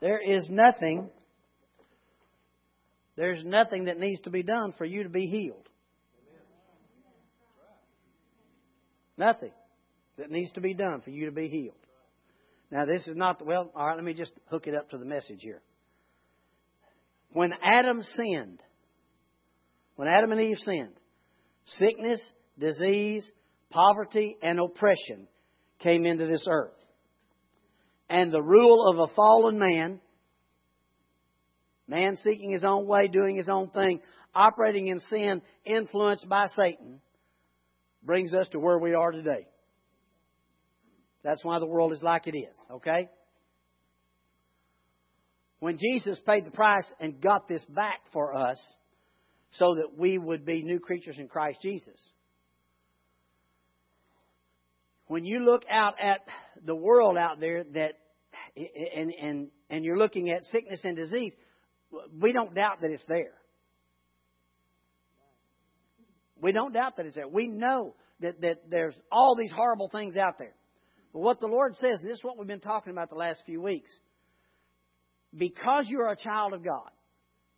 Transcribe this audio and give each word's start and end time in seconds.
There 0.00 0.20
is 0.20 0.48
nothing, 0.48 1.10
there's 3.16 3.44
nothing 3.44 3.84
that 3.84 3.98
needs 3.98 4.20
to 4.22 4.30
be 4.30 4.42
done 4.42 4.72
for 4.78 4.84
you 4.84 5.02
to 5.02 5.08
be 5.08 5.26
healed. 5.26 5.68
Nothing 9.18 9.52
that 10.16 10.30
needs 10.30 10.50
to 10.52 10.62
be 10.62 10.72
done 10.72 11.02
for 11.02 11.10
you 11.10 11.26
to 11.26 11.32
be 11.32 11.48
healed. 11.48 11.74
Now, 12.70 12.86
this 12.86 13.06
is 13.06 13.16
not, 13.16 13.44
well, 13.44 13.70
all 13.74 13.86
right, 13.86 13.96
let 13.96 14.04
me 14.04 14.14
just 14.14 14.32
hook 14.46 14.66
it 14.66 14.74
up 14.74 14.90
to 14.90 14.98
the 14.98 15.04
message 15.04 15.40
here. 15.40 15.60
When 17.32 17.52
Adam 17.62 18.02
sinned, 18.14 18.60
when 19.96 20.08
Adam 20.08 20.32
and 20.32 20.40
Eve 20.40 20.56
sinned, 20.60 20.94
sickness, 21.78 22.20
disease, 22.58 23.28
poverty, 23.70 24.36
and 24.42 24.58
oppression 24.58 25.28
came 25.80 26.06
into 26.06 26.26
this 26.26 26.46
earth. 26.48 26.72
And 28.10 28.32
the 28.32 28.42
rule 28.42 28.90
of 28.90 28.98
a 28.98 29.14
fallen 29.14 29.56
man, 29.56 30.00
man 31.86 32.16
seeking 32.24 32.50
his 32.50 32.64
own 32.64 32.88
way, 32.88 33.06
doing 33.06 33.36
his 33.36 33.48
own 33.48 33.70
thing, 33.70 34.00
operating 34.34 34.88
in 34.88 34.98
sin, 34.98 35.40
influenced 35.64 36.28
by 36.28 36.46
Satan, 36.56 37.00
brings 38.02 38.34
us 38.34 38.48
to 38.48 38.58
where 38.58 38.78
we 38.78 38.94
are 38.94 39.12
today. 39.12 39.46
That's 41.22 41.44
why 41.44 41.60
the 41.60 41.66
world 41.66 41.92
is 41.92 42.02
like 42.02 42.26
it 42.26 42.36
is, 42.36 42.56
okay? 42.72 43.08
When 45.60 45.78
Jesus 45.78 46.18
paid 46.26 46.44
the 46.44 46.50
price 46.50 46.90
and 46.98 47.20
got 47.20 47.46
this 47.46 47.64
back 47.66 48.00
for 48.12 48.34
us 48.34 48.58
so 49.52 49.76
that 49.76 49.96
we 49.96 50.18
would 50.18 50.44
be 50.44 50.62
new 50.62 50.80
creatures 50.80 51.16
in 51.18 51.28
Christ 51.28 51.60
Jesus. 51.62 52.00
When 55.06 55.24
you 55.24 55.40
look 55.40 55.62
out 55.70 55.94
at 56.02 56.20
the 56.64 56.74
world 56.74 57.16
out 57.16 57.38
there 57.38 57.64
that 57.74 57.99
and 58.56 59.12
and 59.12 59.48
and 59.68 59.84
you're 59.84 59.98
looking 59.98 60.30
at 60.30 60.44
sickness 60.44 60.80
and 60.84 60.96
disease, 60.96 61.32
we 62.20 62.32
don't 62.32 62.54
doubt 62.54 62.80
that 62.82 62.90
it's 62.90 63.04
there. 63.06 63.32
We 66.40 66.52
don't 66.52 66.72
doubt 66.72 66.96
that 66.96 67.06
it's 67.06 67.16
there. 67.16 67.28
We 67.28 67.48
know 67.48 67.94
that, 68.20 68.40
that 68.40 68.70
there's 68.70 68.96
all 69.12 69.36
these 69.36 69.52
horrible 69.52 69.88
things 69.88 70.16
out 70.16 70.38
there. 70.38 70.54
But 71.12 71.20
what 71.20 71.40
the 71.40 71.46
Lord 71.46 71.76
says, 71.76 72.00
and 72.00 72.08
this 72.08 72.18
is 72.18 72.24
what 72.24 72.38
we've 72.38 72.46
been 72.46 72.60
talking 72.60 72.92
about 72.92 73.10
the 73.10 73.16
last 73.16 73.42
few 73.44 73.60
weeks, 73.60 73.90
because 75.36 75.86
you're 75.88 76.08
a 76.08 76.16
child 76.16 76.54
of 76.54 76.64
God, 76.64 76.90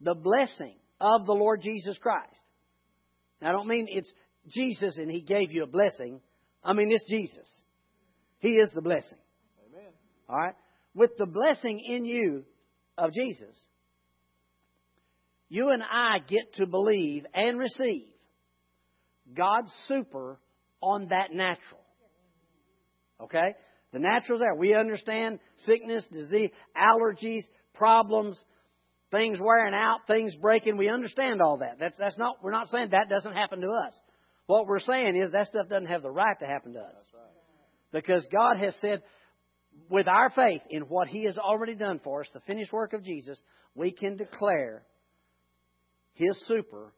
the 0.01 0.15
blessing 0.15 0.75
of 1.01 1.27
the 1.27 1.33
Lord 1.33 1.61
Jesus 1.63 1.97
Christ. 1.99 2.39
Now, 3.41 3.51
I 3.51 3.53
don't 3.53 3.69
mean 3.69 3.87
it's 3.89 4.11
Jesus 4.49 4.97
and 4.97 5.11
He 5.11 5.21
gave 5.21 5.53
you 5.53 5.63
a 5.63 5.67
blessing. 5.67 6.21
I 6.65 6.73
mean, 6.73 6.91
it's 6.91 7.05
Jesus. 7.09 7.49
He 8.39 8.57
is 8.57 8.71
the 8.75 8.83
blessing. 8.83 9.19
Amen. 9.69 9.91
All 10.29 10.37
right? 10.37 10.55
With 10.95 11.17
the 11.17 11.27
blessing 11.27 11.81
in 11.81 12.05
you 12.05 12.45
of 12.99 13.13
Jesus, 13.13 13.59
you 15.49 15.71
and 15.71 15.83
I 15.83 16.19
get 16.27 16.55
to 16.55 16.67
believe 16.67 17.27
and 17.35 17.59
receive 17.59 18.07
God's 19.35 19.73
super 19.87 20.39
on 20.81 21.09
that 21.11 21.33
natural. 21.33 21.81
Okay? 23.21 23.55
The 23.93 23.99
natural's 23.99 24.41
there. 24.41 24.55
We 24.55 24.75
understand 24.75 25.39
sickness, 25.67 26.07
disease, 26.11 26.51
allergies, 26.77 27.43
problems, 27.75 28.43
things 29.11 29.39
wearing 29.41 29.75
out, 29.75 30.01
things 30.07 30.35
breaking. 30.37 30.77
We 30.77 30.89
understand 30.89 31.41
all 31.41 31.59
that. 31.59 31.77
That's, 31.79 31.97
that's 31.99 32.19
not, 32.19 32.37
we're 32.43 32.51
not 32.51 32.69
saying 32.69 32.89
that 32.91 33.09
doesn't 33.09 33.35
happen 33.35 33.61
to 33.61 33.69
us. 33.69 33.93
What 34.47 34.67
we're 34.67 34.81
saying 34.81 35.17
is 35.17 35.31
that 35.33 35.47
stuff 35.47 35.69
doesn't 35.69 35.89
have 35.89 36.03
the 36.03 36.11
right 36.11 36.39
to 36.41 36.47
happen 36.47 36.73
to 36.75 36.81
us. 36.81 36.97
Because 37.93 38.27
God 38.33 38.57
has 38.59 38.75
said, 38.81 39.03
with 39.89 40.09
our 40.09 40.31
faith 40.31 40.63
in 40.71 40.83
what 40.83 41.09
He 41.09 41.25
has 41.25 41.39
already 41.39 41.75
done 41.75 42.01
for 42.03 42.21
us, 42.21 42.29
the 42.33 42.41
finished 42.41 42.73
work 42.73 42.93
of 42.93 43.05
Jesus, 43.05 43.41
we 43.75 43.91
can 43.91 44.17
declare 44.17 44.83
His 46.15 46.41
super 46.47 46.93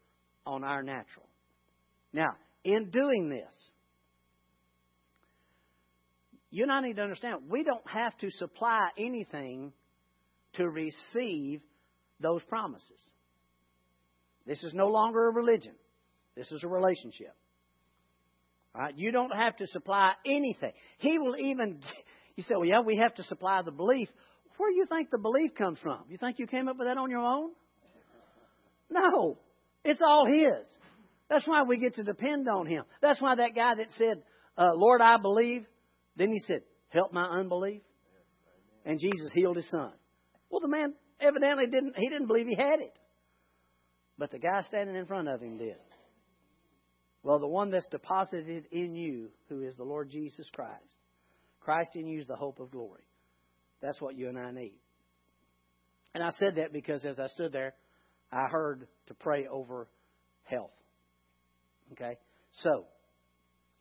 on 0.46 0.64
our 0.64 0.82
natural. 0.82 1.26
Now, 2.12 2.36
in 2.64 2.90
doing 2.90 3.28
this, 3.28 3.52
you 6.50 6.62
and 6.62 6.72
I 6.72 6.80
need 6.80 6.96
to 6.96 7.02
understand 7.02 7.42
we 7.48 7.64
don't 7.64 7.86
have 7.88 8.16
to 8.18 8.30
supply 8.30 8.88
anything 8.96 9.72
to 10.54 10.68
receive 10.68 11.60
those 12.20 12.42
promises. 12.44 13.00
This 14.46 14.62
is 14.62 14.72
no 14.72 14.88
longer 14.88 15.28
a 15.28 15.32
religion. 15.32 15.74
This 16.36 16.50
is 16.52 16.62
a 16.62 16.68
relationship. 16.68 17.34
Right? 18.74 18.96
You 18.96 19.12
don't 19.12 19.34
have 19.34 19.56
to 19.56 19.66
supply 19.68 20.12
anything. 20.26 20.72
He 20.98 21.18
will 21.18 21.36
even, 21.36 21.80
you 22.36 22.42
say, 22.42 22.54
well, 22.56 22.64
yeah, 22.64 22.80
we 22.80 22.96
have 22.96 23.14
to 23.14 23.22
supply 23.24 23.62
the 23.62 23.70
belief. 23.70 24.08
Where 24.56 24.70
do 24.70 24.76
you 24.76 24.86
think 24.86 25.10
the 25.10 25.18
belief 25.18 25.54
comes 25.54 25.78
from? 25.82 26.00
You 26.08 26.18
think 26.18 26.38
you 26.38 26.46
came 26.46 26.68
up 26.68 26.76
with 26.78 26.88
that 26.88 26.98
on 26.98 27.10
your 27.10 27.20
own? 27.20 27.50
No. 28.90 29.38
It's 29.84 30.02
all 30.02 30.26
His. 30.26 30.66
That's 31.28 31.46
why 31.46 31.62
we 31.62 31.78
get 31.78 31.96
to 31.96 32.04
depend 32.04 32.48
on 32.48 32.66
Him. 32.66 32.84
That's 33.02 33.20
why 33.20 33.34
that 33.36 33.54
guy 33.54 33.74
that 33.76 33.88
said, 33.92 34.22
uh, 34.56 34.72
Lord, 34.74 35.00
I 35.00 35.16
believe, 35.16 35.66
then 36.16 36.30
he 36.30 36.38
said, 36.40 36.62
Help 36.88 37.12
my 37.12 37.24
unbelief. 37.24 37.82
And 38.84 39.00
Jesus 39.00 39.32
healed 39.32 39.56
his 39.56 39.68
son. 39.70 39.90
Well, 40.48 40.60
the 40.60 40.68
man 40.68 40.94
evidently 41.20 41.66
didn't, 41.66 41.94
he 41.96 42.08
didn't 42.08 42.28
believe 42.28 42.46
he 42.46 42.54
had 42.54 42.80
it. 42.80 42.92
But 44.16 44.30
the 44.30 44.38
guy 44.38 44.60
standing 44.62 44.94
in 44.94 45.06
front 45.06 45.26
of 45.26 45.40
him 45.40 45.58
did. 45.58 45.76
Well, 47.24 47.40
the 47.40 47.48
one 47.48 47.70
that's 47.70 47.86
deposited 47.86 48.66
in 48.70 48.94
you, 48.94 49.30
who 49.48 49.62
is 49.62 49.74
the 49.76 49.82
Lord 49.82 50.10
Jesus 50.10 50.48
Christ, 50.52 50.94
Christ 51.64 51.90
in 51.94 52.06
you 52.06 52.20
is 52.20 52.26
the 52.26 52.36
hope 52.36 52.60
of 52.60 52.70
glory. 52.70 53.02
That's 53.80 54.00
what 54.00 54.16
you 54.16 54.28
and 54.28 54.38
I 54.38 54.50
need. 54.50 54.74
And 56.14 56.22
I 56.22 56.30
said 56.30 56.56
that 56.56 56.72
because 56.72 57.04
as 57.04 57.18
I 57.18 57.26
stood 57.28 57.52
there, 57.52 57.74
I 58.30 58.46
heard 58.50 58.86
to 59.08 59.14
pray 59.14 59.46
over 59.46 59.88
health. 60.44 60.70
Okay? 61.92 62.16
So, 62.62 62.86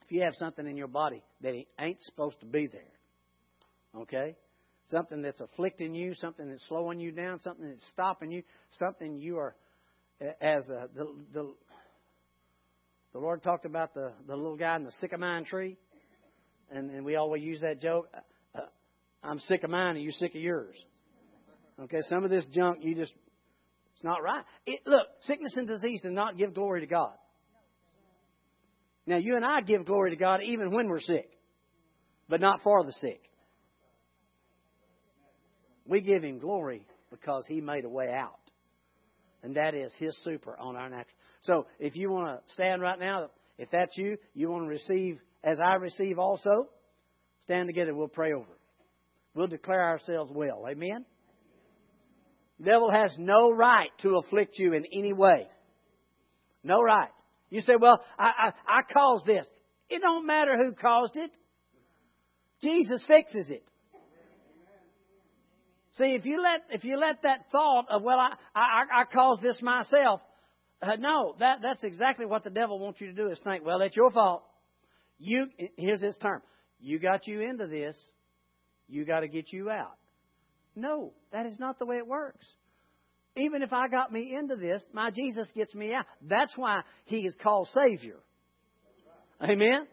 if 0.03 0.11
you 0.11 0.21
have 0.23 0.33
something 0.35 0.67
in 0.67 0.75
your 0.75 0.87
body 0.87 1.23
that 1.41 1.53
ain't 1.79 2.01
supposed 2.01 2.39
to 2.39 2.45
be 2.45 2.67
there, 2.67 4.01
okay? 4.01 4.35
Something 4.85 5.21
that's 5.21 5.39
afflicting 5.39 5.95
you, 5.95 6.13
something 6.15 6.49
that's 6.49 6.65
slowing 6.67 6.99
you 6.99 7.11
down, 7.11 7.39
something 7.39 7.67
that's 7.67 7.85
stopping 7.91 8.31
you, 8.31 8.43
something 8.79 9.17
you 9.17 9.37
are, 9.37 9.55
as 10.41 10.67
a, 10.69 10.89
the, 10.95 11.07
the, 11.33 11.53
the 13.13 13.19
Lord 13.19 13.43
talked 13.43 13.65
about 13.65 13.93
the, 13.93 14.11
the 14.27 14.35
little 14.35 14.57
guy 14.57 14.75
in 14.75 14.83
the 14.83 14.91
sycamine 15.01 15.45
tree, 15.45 15.77
and, 16.71 16.91
and 16.91 17.05
we 17.05 17.15
always 17.15 17.43
use 17.43 17.61
that 17.61 17.81
joke. 17.81 18.09
Uh, 18.55 18.59
I'm 19.23 19.39
sick 19.39 19.63
of 19.63 19.69
mine 19.69 19.95
and 19.95 20.03
you're 20.03 20.11
sick 20.11 20.35
of 20.35 20.41
yours. 20.41 20.75
Okay, 21.81 22.01
some 22.09 22.23
of 22.23 22.29
this 22.29 22.45
junk 22.53 22.79
you 22.81 22.95
just, 22.95 23.13
it's 23.95 24.03
not 24.03 24.21
right. 24.21 24.43
It, 24.65 24.81
look, 24.85 25.07
sickness 25.21 25.53
and 25.55 25.67
disease 25.67 26.01
does 26.01 26.11
not 26.11 26.37
give 26.37 26.53
glory 26.53 26.81
to 26.81 26.87
God. 26.87 27.13
Now, 29.05 29.17
you 29.17 29.35
and 29.35 29.43
I 29.43 29.61
give 29.61 29.85
glory 29.85 30.11
to 30.11 30.15
God 30.15 30.41
even 30.43 30.71
when 30.71 30.87
we're 30.87 31.01
sick, 31.01 31.29
but 32.29 32.39
not 32.39 32.61
for 32.63 32.83
the 32.83 32.93
sick. 32.93 33.21
We 35.85 35.99
give 35.99 36.23
Him 36.23 36.39
glory 36.39 36.85
because 37.11 37.45
He 37.47 37.59
made 37.59 37.83
a 37.83 37.89
way 37.89 38.13
out. 38.13 38.39
And 39.41 39.57
that 39.57 39.75
is 39.75 39.93
His 39.99 40.17
super 40.23 40.57
on 40.57 40.77
our 40.77 40.89
natural. 40.89 41.17
So, 41.41 41.65
if 41.79 41.97
you 41.97 42.09
want 42.09 42.27
to 42.27 42.53
stand 42.53 42.81
right 42.81 42.97
now, 42.97 43.29
if 43.57 43.69
that's 43.71 43.97
you, 43.97 44.17
you 44.33 44.49
want 44.49 44.63
to 44.63 44.69
receive 44.69 45.19
as 45.43 45.59
I 45.59 45.75
receive 45.75 46.19
also, 46.19 46.67
stand 47.43 47.67
together. 47.67 47.93
We'll 47.93 48.07
pray 48.07 48.33
over 48.33 48.43
it. 48.43 48.59
We'll 49.35 49.47
declare 49.47 49.83
ourselves 49.83 50.31
well. 50.33 50.65
Amen? 50.69 51.05
The 52.59 52.65
devil 52.65 52.91
has 52.91 53.15
no 53.17 53.51
right 53.51 53.89
to 54.03 54.17
afflict 54.17 54.57
you 54.59 54.73
in 54.73 54.85
any 54.93 55.11
way. 55.11 55.47
No 56.63 56.81
right. 56.81 57.09
You 57.49 57.61
say, 57.61 57.73
well, 57.79 58.01
I, 58.17 58.51
I, 58.67 58.79
I 58.79 58.81
caused 58.93 59.25
this. 59.25 59.45
It 59.89 60.01
don't 60.01 60.25
matter 60.25 60.57
who 60.57 60.73
caused 60.73 61.15
it. 61.15 61.31
Jesus 62.61 63.03
fixes 63.05 63.49
it. 63.49 63.67
See, 65.97 66.15
if 66.15 66.25
you 66.25 66.41
let 66.41 66.61
if 66.71 66.83
you 66.83 66.97
let 66.97 67.21
that 67.21 67.51
thought 67.51 67.85
of 67.91 68.01
well, 68.01 68.17
I 68.17 68.33
I, 68.55 69.01
I 69.01 69.03
caused 69.05 69.43
this 69.43 69.61
myself, 69.61 70.21
uh, 70.81 70.95
no, 70.97 71.35
that 71.39 71.59
that's 71.61 71.83
exactly 71.83 72.25
what 72.25 72.43
the 72.43 72.49
devil 72.49 72.79
wants 72.79 72.99
you 72.99 73.07
to 73.07 73.13
do 73.13 73.29
is 73.29 73.39
think, 73.43 73.63
well, 73.63 73.81
it's 73.81 73.95
your 73.95 74.09
fault. 74.09 74.43
You 75.19 75.47
here's 75.77 76.01
this 76.01 76.17
term. 76.21 76.41
You 76.79 76.99
got 76.99 77.27
you 77.27 77.41
into 77.41 77.67
this. 77.67 77.97
You 78.87 79.05
got 79.05 79.21
to 79.21 79.27
get 79.27 79.51
you 79.51 79.69
out. 79.69 79.97
No, 80.75 81.13
that 81.31 81.45
is 81.45 81.57
not 81.59 81.79
the 81.79 81.85
way 81.85 81.97
it 81.97 82.07
works. 82.07 82.45
Even 83.35 83.63
if 83.63 83.73
I 83.73 83.87
got 83.87 84.11
me 84.11 84.35
into 84.37 84.55
this, 84.55 84.83
my 84.93 85.09
Jesus 85.09 85.47
gets 85.55 85.73
me 85.73 85.93
out. 85.93 86.05
That's 86.21 86.55
why 86.55 86.81
he 87.05 87.25
is 87.25 87.35
called 87.41 87.67
Savior. 87.73 88.19
Amen? 89.41 89.87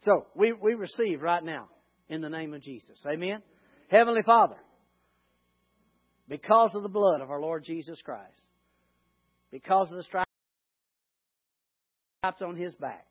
So, 0.00 0.26
we, 0.34 0.52
we 0.52 0.74
receive 0.74 1.22
right 1.22 1.42
now 1.42 1.68
in 2.08 2.20
the 2.20 2.28
name 2.28 2.52
of 2.54 2.62
Jesus. 2.62 3.00
Amen? 3.06 3.42
Heavenly 3.88 4.22
Father, 4.22 4.56
because 6.28 6.74
of 6.74 6.82
the 6.82 6.88
blood 6.88 7.20
of 7.20 7.30
our 7.30 7.40
Lord 7.40 7.62
Jesus 7.64 8.00
Christ, 8.02 8.40
because 9.52 9.90
of 9.90 9.96
the 9.96 10.02
stripes 10.02 10.26
on 12.40 12.56
his 12.56 12.74
back, 12.76 13.06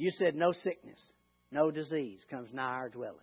you 0.00 0.10
said 0.12 0.34
no 0.34 0.52
sickness, 0.52 0.98
no 1.52 1.70
disease 1.70 2.24
comes 2.30 2.48
nigh 2.54 2.62
our 2.62 2.88
dwelling. 2.88 3.18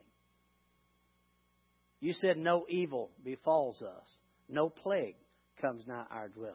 You 1.99 2.13
said 2.13 2.37
no 2.37 2.67
evil 2.69 3.09
befalls 3.25 3.81
us, 3.81 4.05
no 4.47 4.69
plague 4.69 5.15
comes 5.59 5.81
nigh 5.87 6.05
our 6.11 6.29
dwelling. 6.29 6.53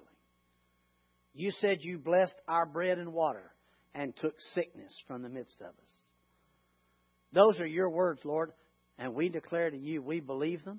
You 1.34 1.50
said 1.50 1.78
you 1.80 1.98
blessed 1.98 2.36
our 2.46 2.64
bread 2.64 2.98
and 2.98 3.12
water 3.12 3.50
and 3.96 4.16
took 4.16 4.34
sickness 4.54 4.96
from 5.08 5.22
the 5.22 5.28
midst 5.28 5.60
of 5.60 5.66
us. 5.66 5.96
Those 7.32 7.58
are 7.58 7.66
your 7.66 7.90
words, 7.90 8.20
Lord, 8.24 8.52
and 9.00 9.16
we 9.16 9.28
declare 9.28 9.70
to 9.70 9.76
you 9.76 10.02
we 10.02 10.20
believe 10.20 10.64
them 10.64 10.78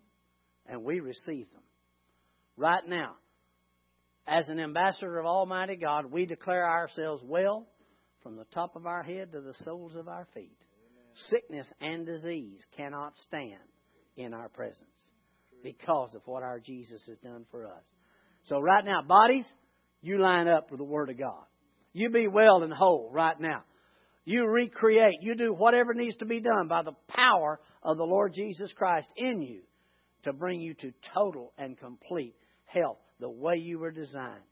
and 0.68 0.86
we 0.86 1.02
receive 1.02 1.52
them. 1.52 1.64
Right 2.56 2.88
now, 2.88 3.16
as 4.26 4.48
an 4.48 4.62
ambassador 4.62 5.20
of 5.20 5.26
Almighty 5.26 5.76
God, 5.76 6.14
we 6.14 6.26
declare 6.26 6.66
ourselves 6.66 7.22
well 7.26 7.68
from 8.24 8.38
the 8.38 8.46
top 8.54 8.76
of 8.76 8.88
our 8.88 9.04
head 9.04 9.34
to 9.34 9.42
the 9.42 9.54
soles 9.66 9.96
of 9.96 10.08
our 10.08 10.26
feet. 10.34 10.58
Sickness 11.30 11.72
and 11.82 12.06
disease 12.06 12.66
cannot 12.76 13.16
stand 13.18 13.60
in 14.18 14.34
our 14.34 14.50
presence 14.50 15.12
because 15.64 16.16
of 16.16 16.22
what 16.26 16.42
our 16.42 16.60
Jesus 16.60 17.06
has 17.08 17.18
done 17.18 17.46
for 17.52 17.68
us. 17.68 17.84
So, 18.46 18.60
right 18.60 18.84
now, 18.84 19.02
bodies, 19.02 19.46
you 20.02 20.18
line 20.20 20.48
up 20.48 20.72
with 20.72 20.80
the 20.80 20.86
Word 20.86 21.10
of 21.10 21.20
God. 21.20 21.44
You 21.94 22.10
be 22.10 22.28
well 22.28 22.64
and 22.64 22.74
whole 22.74 23.10
right 23.12 23.40
now. 23.40 23.64
You 24.26 24.48
recreate. 24.48 25.18
You 25.22 25.36
do 25.36 25.54
whatever 25.54 25.94
needs 25.94 26.18
to 26.18 26.26
be 26.26 26.42
done 26.42 26.68
by 26.68 26.82
the 26.82 26.96
power 27.10 27.60
of 27.84 27.98
the 27.98 28.04
Lord 28.04 28.34
Jesus 28.34 28.72
Christ 28.74 29.08
in 29.16 29.42
you 29.42 29.62
to 30.24 30.34
bring 30.34 30.62
you 30.62 30.74
to 30.76 30.94
total 31.14 31.54
and 31.58 31.78
complete 31.78 32.36
health 32.66 32.98
the 33.20 33.30
way 33.30 33.56
you 33.58 33.80
were 33.80 33.92
designed. 33.92 34.44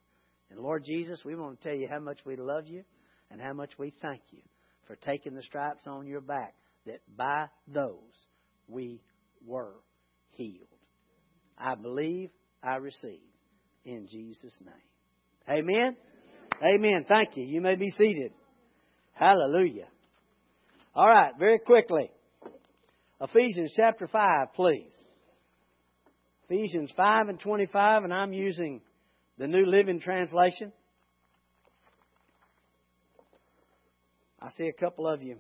And 0.50 0.60
Lord 0.60 0.84
Jesus, 0.86 1.24
we 1.26 1.36
want 1.36 1.60
to 1.60 1.68
tell 1.68 1.78
you 1.78 1.88
how 1.90 2.00
much 2.00 2.20
we 2.26 2.36
love 2.36 2.68
you 2.68 2.84
and 3.32 3.42
how 3.42 3.54
much 3.54 3.72
we 3.78 3.94
thank 4.02 4.22
you 4.32 4.42
for 4.88 4.96
taking 4.98 5.34
the 5.34 5.44
stripes 5.44 5.84
on 5.88 6.06
your 6.06 6.22
back, 6.22 6.54
that 6.86 7.00
by 7.16 7.48
those 7.68 7.96
we 8.68 9.02
were 9.46 9.76
healed. 10.32 10.68
I 11.58 11.76
believe, 11.76 12.30
I 12.64 12.76
receive. 12.76 13.20
In 13.86 14.08
Jesus' 14.08 14.58
name. 14.64 15.58
Amen. 15.60 15.96
Amen. 16.62 17.06
Thank 17.08 17.38
you. 17.38 17.46
You 17.46 17.62
may 17.62 17.76
be 17.76 17.90
seated. 17.92 18.32
Hallelujah. 19.14 19.88
All 20.94 21.08
right, 21.08 21.32
very 21.40 21.60
quickly. 21.60 22.12
Ephesians 23.22 23.72
chapter 23.76 24.08
5, 24.08 24.54
please. 24.56 24.92
Ephesians 26.50 26.92
5 26.98 27.30
and 27.30 27.40
25, 27.40 28.04
and 28.04 28.14
I'm 28.14 28.34
using 28.34 28.82
the 29.38 29.48
New 29.48 29.66
Living 29.66 30.00
Translation. 30.00 30.74
I 34.42 34.50
see 34.52 34.68
a 34.68 34.74
couple 34.74 35.08
of 35.08 35.22
you 35.22 35.38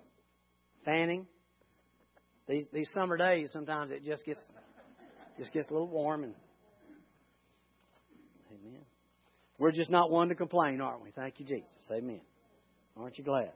fanning. 0.85 1.27
These 2.47 2.67
these 2.73 2.89
summer 2.93 3.17
days, 3.17 3.49
sometimes 3.51 3.91
it 3.91 4.05
just 4.05 4.25
gets 4.25 4.41
just 5.39 5.53
gets 5.53 5.69
a 5.69 5.73
little 5.73 5.89
warm 5.89 6.23
and 6.23 6.35
Amen. 8.51 8.81
We're 9.57 9.71
just 9.71 9.89
not 9.89 10.11
one 10.11 10.29
to 10.29 10.35
complain, 10.35 10.81
aren't 10.81 11.03
we? 11.03 11.11
Thank 11.11 11.39
you, 11.39 11.45
Jesus. 11.45 11.71
Amen. 11.91 12.21
Aren't 12.97 13.17
you 13.17 13.23
glad? 13.23 13.51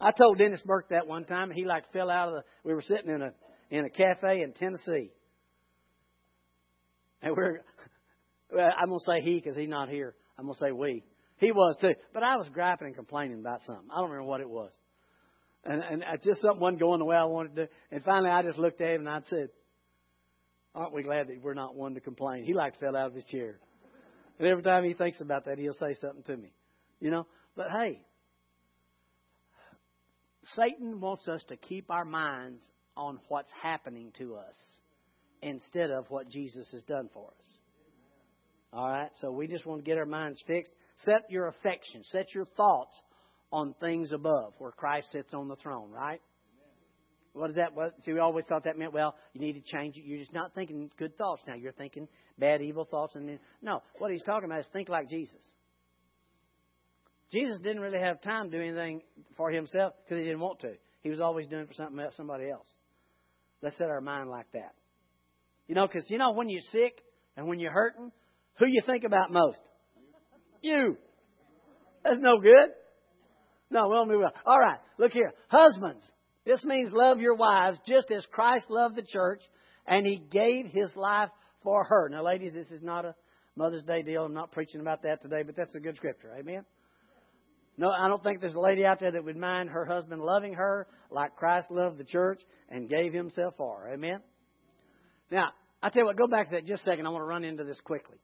I 0.00 0.12
told 0.12 0.38
Dennis 0.38 0.62
Burke 0.64 0.88
that 0.90 1.06
one 1.06 1.24
time, 1.24 1.50
he 1.50 1.64
like 1.64 1.92
fell 1.92 2.10
out 2.10 2.28
of 2.28 2.34
the. 2.34 2.42
We 2.64 2.72
were 2.72 2.82
sitting 2.82 3.10
in 3.10 3.20
a 3.20 3.32
in 3.70 3.84
a 3.84 3.90
cafe 3.90 4.42
in 4.42 4.52
Tennessee, 4.52 5.12
and 7.22 7.36
we're. 7.36 7.60
I'm 8.52 8.88
gonna 8.88 8.98
say 9.06 9.20
he 9.22 9.34
because 9.34 9.56
he's 9.56 9.68
not 9.68 9.88
here. 9.88 10.14
I'm 10.38 10.46
gonna 10.46 10.58
say 10.58 10.72
we. 10.72 11.04
He 11.40 11.52
was 11.52 11.76
too, 11.80 11.94
but 12.12 12.22
I 12.22 12.36
was 12.36 12.48
griping 12.50 12.88
and 12.88 12.96
complaining 12.96 13.40
about 13.40 13.62
something. 13.62 13.88
I 13.90 14.00
don't 14.00 14.10
remember 14.10 14.28
what 14.28 14.42
it 14.42 14.48
was, 14.48 14.70
and 15.64 15.82
and 15.82 16.04
just 16.22 16.42
something 16.42 16.60
wasn't 16.60 16.80
going 16.80 16.98
the 16.98 17.06
way 17.06 17.16
I 17.16 17.24
wanted 17.24 17.56
to. 17.56 17.68
And 17.90 18.04
finally, 18.04 18.30
I 18.30 18.42
just 18.42 18.58
looked 18.58 18.80
at 18.82 18.90
him 18.90 19.06
and 19.06 19.08
I 19.08 19.20
said, 19.22 19.48
"Aren't 20.74 20.92
we 20.92 21.02
glad 21.02 21.28
that 21.28 21.42
we're 21.42 21.54
not 21.54 21.74
one 21.74 21.94
to 21.94 22.00
complain?" 22.00 22.44
He 22.44 22.52
like 22.52 22.78
fell 22.78 22.94
out 22.94 23.06
of 23.06 23.14
his 23.14 23.24
chair, 23.26 23.58
and 24.38 24.46
every 24.46 24.62
time 24.62 24.84
he 24.84 24.92
thinks 24.92 25.20
about 25.22 25.46
that, 25.46 25.58
he'll 25.58 25.72
say 25.72 25.94
something 25.94 26.22
to 26.24 26.36
me, 26.36 26.52
you 27.00 27.10
know. 27.10 27.26
But 27.56 27.68
hey, 27.70 28.04
Satan 30.54 31.00
wants 31.00 31.26
us 31.26 31.42
to 31.48 31.56
keep 31.56 31.90
our 31.90 32.04
minds 32.04 32.62
on 32.96 33.18
what's 33.28 33.52
happening 33.62 34.12
to 34.18 34.36
us 34.36 34.56
instead 35.42 35.90
of 35.90 36.04
what 36.10 36.28
Jesus 36.28 36.70
has 36.72 36.82
done 36.82 37.08
for 37.14 37.28
us. 37.28 37.58
All 38.72 38.88
right? 38.88 39.10
So 39.20 39.30
we 39.30 39.46
just 39.46 39.66
want 39.66 39.82
to 39.82 39.88
get 39.88 39.98
our 39.98 40.06
minds 40.06 40.42
fixed. 40.46 40.70
Set 41.04 41.30
your 41.30 41.48
affection, 41.48 42.02
set 42.10 42.34
your 42.34 42.44
thoughts 42.56 43.00
on 43.52 43.74
things 43.80 44.12
above 44.12 44.54
where 44.58 44.70
Christ 44.70 45.10
sits 45.12 45.34
on 45.34 45.48
the 45.48 45.56
throne, 45.56 45.90
right? 45.90 46.20
What 47.32 47.50
is 47.50 47.56
that? 47.56 47.74
What, 47.74 47.94
see, 48.04 48.12
we 48.12 48.18
always 48.18 48.44
thought 48.48 48.64
that 48.64 48.76
meant, 48.76 48.92
well, 48.92 49.14
you 49.32 49.40
need 49.40 49.52
to 49.52 49.60
change 49.60 49.96
it. 49.96 50.04
You're 50.04 50.18
just 50.18 50.32
not 50.32 50.52
thinking 50.54 50.90
good 50.98 51.16
thoughts 51.16 51.42
now. 51.46 51.54
You're 51.54 51.72
thinking 51.72 52.08
bad, 52.38 52.60
evil 52.60 52.84
thoughts. 52.84 53.14
And 53.14 53.28
then, 53.28 53.38
no, 53.62 53.82
what 53.98 54.10
he's 54.10 54.22
talking 54.22 54.46
about 54.46 54.60
is 54.60 54.66
think 54.72 54.88
like 54.88 55.08
Jesus. 55.08 55.40
Jesus 57.32 57.60
didn't 57.60 57.80
really 57.80 58.00
have 58.00 58.20
time 58.20 58.50
to 58.50 58.56
do 58.56 58.62
anything 58.62 59.02
for 59.36 59.50
himself 59.50 59.92
because 60.04 60.18
he 60.18 60.24
didn't 60.24 60.40
want 60.40 60.60
to. 60.60 60.72
He 61.02 61.10
was 61.10 61.20
always 61.20 61.46
doing 61.46 61.66
for 61.66 61.74
something 61.74 61.98
else, 62.00 62.14
somebody 62.16 62.50
else. 62.50 62.66
Let's 63.62 63.78
set 63.78 63.88
our 63.88 64.00
mind 64.00 64.28
like 64.28 64.50
that. 64.52 64.74
You 65.68 65.76
know, 65.76 65.86
because 65.86 66.10
you 66.10 66.18
know 66.18 66.32
when 66.32 66.48
you're 66.48 66.62
sick 66.72 67.00
and 67.36 67.46
when 67.46 67.60
you're 67.60 67.72
hurting, 67.72 68.10
who 68.58 68.66
you 68.66 68.82
think 68.84 69.04
about 69.04 69.30
most? 69.30 69.60
You. 70.62 70.96
That's 72.04 72.18
no 72.18 72.38
good. 72.38 72.70
No, 73.70 73.88
we'll 73.88 74.06
move 74.06 74.22
on. 74.22 74.32
All 74.44 74.58
right, 74.58 74.78
look 74.98 75.12
here. 75.12 75.32
Husbands, 75.48 76.04
this 76.44 76.64
means 76.64 76.90
love 76.92 77.20
your 77.20 77.34
wives 77.34 77.78
just 77.86 78.10
as 78.10 78.26
Christ 78.32 78.66
loved 78.68 78.96
the 78.96 79.02
church 79.02 79.42
and 79.86 80.06
he 80.06 80.18
gave 80.30 80.66
his 80.66 80.94
life 80.96 81.28
for 81.62 81.84
her. 81.84 82.08
Now, 82.08 82.24
ladies, 82.24 82.52
this 82.52 82.70
is 82.70 82.82
not 82.82 83.04
a 83.04 83.14
Mother's 83.56 83.82
Day 83.84 84.02
deal. 84.02 84.24
I'm 84.24 84.34
not 84.34 84.52
preaching 84.52 84.80
about 84.80 85.02
that 85.02 85.22
today, 85.22 85.42
but 85.44 85.56
that's 85.56 85.74
a 85.74 85.80
good 85.80 85.96
scripture. 85.96 86.32
Amen. 86.38 86.64
No, 87.76 87.90
I 87.90 88.08
don't 88.08 88.22
think 88.22 88.40
there's 88.40 88.54
a 88.54 88.60
lady 88.60 88.84
out 88.84 89.00
there 89.00 89.12
that 89.12 89.24
would 89.24 89.36
mind 89.36 89.70
her 89.70 89.84
husband 89.84 90.20
loving 90.20 90.54
her 90.54 90.86
like 91.10 91.36
Christ 91.36 91.70
loved 91.70 91.98
the 91.98 92.04
church 92.04 92.42
and 92.68 92.88
gave 92.88 93.12
himself 93.12 93.54
for 93.56 93.80
her. 93.80 93.94
Amen? 93.94 94.20
Now, 95.30 95.50
I 95.82 95.88
tell 95.88 96.02
you 96.02 96.06
what, 96.06 96.16
go 96.16 96.26
back 96.26 96.50
to 96.50 96.56
that 96.56 96.66
just 96.66 96.82
a 96.82 96.84
second. 96.84 97.06
I 97.06 97.10
want 97.10 97.22
to 97.22 97.26
run 97.26 97.44
into 97.44 97.64
this 97.64 97.80
quickly. 97.80 98.18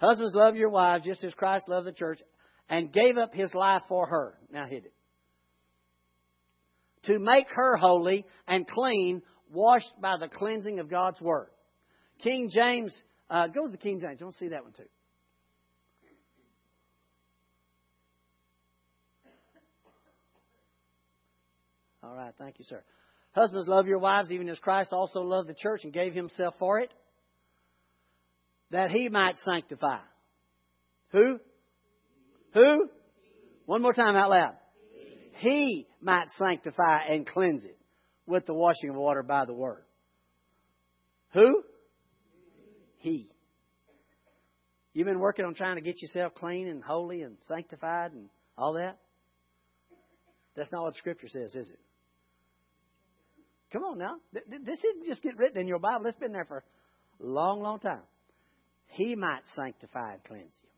Husbands, 0.00 0.34
love 0.34 0.56
your 0.56 0.70
wives 0.70 1.04
just 1.04 1.24
as 1.24 1.34
Christ 1.34 1.68
loved 1.68 1.86
the 1.86 1.92
church 1.92 2.20
and 2.68 2.92
gave 2.92 3.18
up 3.18 3.34
his 3.34 3.52
life 3.54 3.82
for 3.88 4.06
her. 4.06 4.38
Now 4.52 4.66
hit 4.66 4.84
it. 4.84 4.92
To 7.04 7.18
make 7.18 7.46
her 7.54 7.76
holy 7.76 8.24
and 8.46 8.66
clean, 8.66 9.22
washed 9.52 9.92
by 10.00 10.16
the 10.20 10.28
cleansing 10.28 10.78
of 10.78 10.90
God's 10.90 11.20
word. 11.20 11.48
King 12.22 12.50
James, 12.52 12.94
uh, 13.30 13.46
go 13.48 13.66
to 13.66 13.72
the 13.72 13.78
King 13.78 14.00
James. 14.00 14.18
I 14.20 14.24
want 14.24 14.34
to 14.34 14.38
see 14.38 14.48
that 14.48 14.62
one 14.62 14.72
too. 14.72 14.82
All 22.02 22.14
right, 22.14 22.32
thank 22.38 22.58
you, 22.58 22.64
sir. 22.64 22.82
Husbands, 23.32 23.68
love 23.68 23.86
your 23.86 23.98
wives 23.98 24.32
even 24.32 24.48
as 24.48 24.58
Christ 24.58 24.92
also 24.92 25.20
loved 25.20 25.48
the 25.48 25.54
church 25.54 25.84
and 25.84 25.92
gave 25.92 26.14
himself 26.14 26.54
for 26.58 26.80
it, 26.80 26.92
that 28.70 28.90
he 28.90 29.08
might 29.08 29.38
sanctify. 29.40 29.98
Who? 31.12 31.38
Who? 32.54 32.88
One 33.66 33.82
more 33.82 33.92
time 33.92 34.16
out 34.16 34.30
loud. 34.30 34.54
He 35.36 35.86
might 36.00 36.28
sanctify 36.36 37.04
and 37.10 37.26
cleanse 37.26 37.64
it 37.64 37.78
with 38.26 38.46
the 38.46 38.54
washing 38.54 38.90
of 38.90 38.96
water 38.96 39.22
by 39.22 39.44
the 39.44 39.54
word. 39.54 39.84
Who? 41.32 41.62
He. 42.98 43.30
You've 44.92 45.06
been 45.06 45.20
working 45.20 45.44
on 45.44 45.54
trying 45.54 45.76
to 45.76 45.82
get 45.82 46.02
yourself 46.02 46.34
clean 46.34 46.66
and 46.68 46.82
holy 46.82 47.22
and 47.22 47.36
sanctified 47.46 48.12
and 48.12 48.28
all 48.56 48.74
that? 48.74 48.98
That's 50.56 50.72
not 50.72 50.82
what 50.82 50.96
Scripture 50.96 51.28
says, 51.28 51.54
is 51.54 51.70
it? 51.70 51.78
Come 53.72 53.84
on 53.84 53.98
now. 53.98 54.16
This 54.32 54.78
didn't 54.80 55.06
just 55.06 55.22
get 55.22 55.36
written 55.38 55.60
in 55.60 55.68
your 55.68 55.78
Bible. 55.78 56.06
It's 56.06 56.18
been 56.18 56.32
there 56.32 56.46
for 56.46 56.58
a 56.58 56.62
long, 57.24 57.62
long 57.62 57.78
time. 57.78 58.02
He 58.88 59.14
might 59.14 59.42
sanctify 59.54 60.14
and 60.14 60.24
cleanse 60.24 60.54
you. 60.62 60.68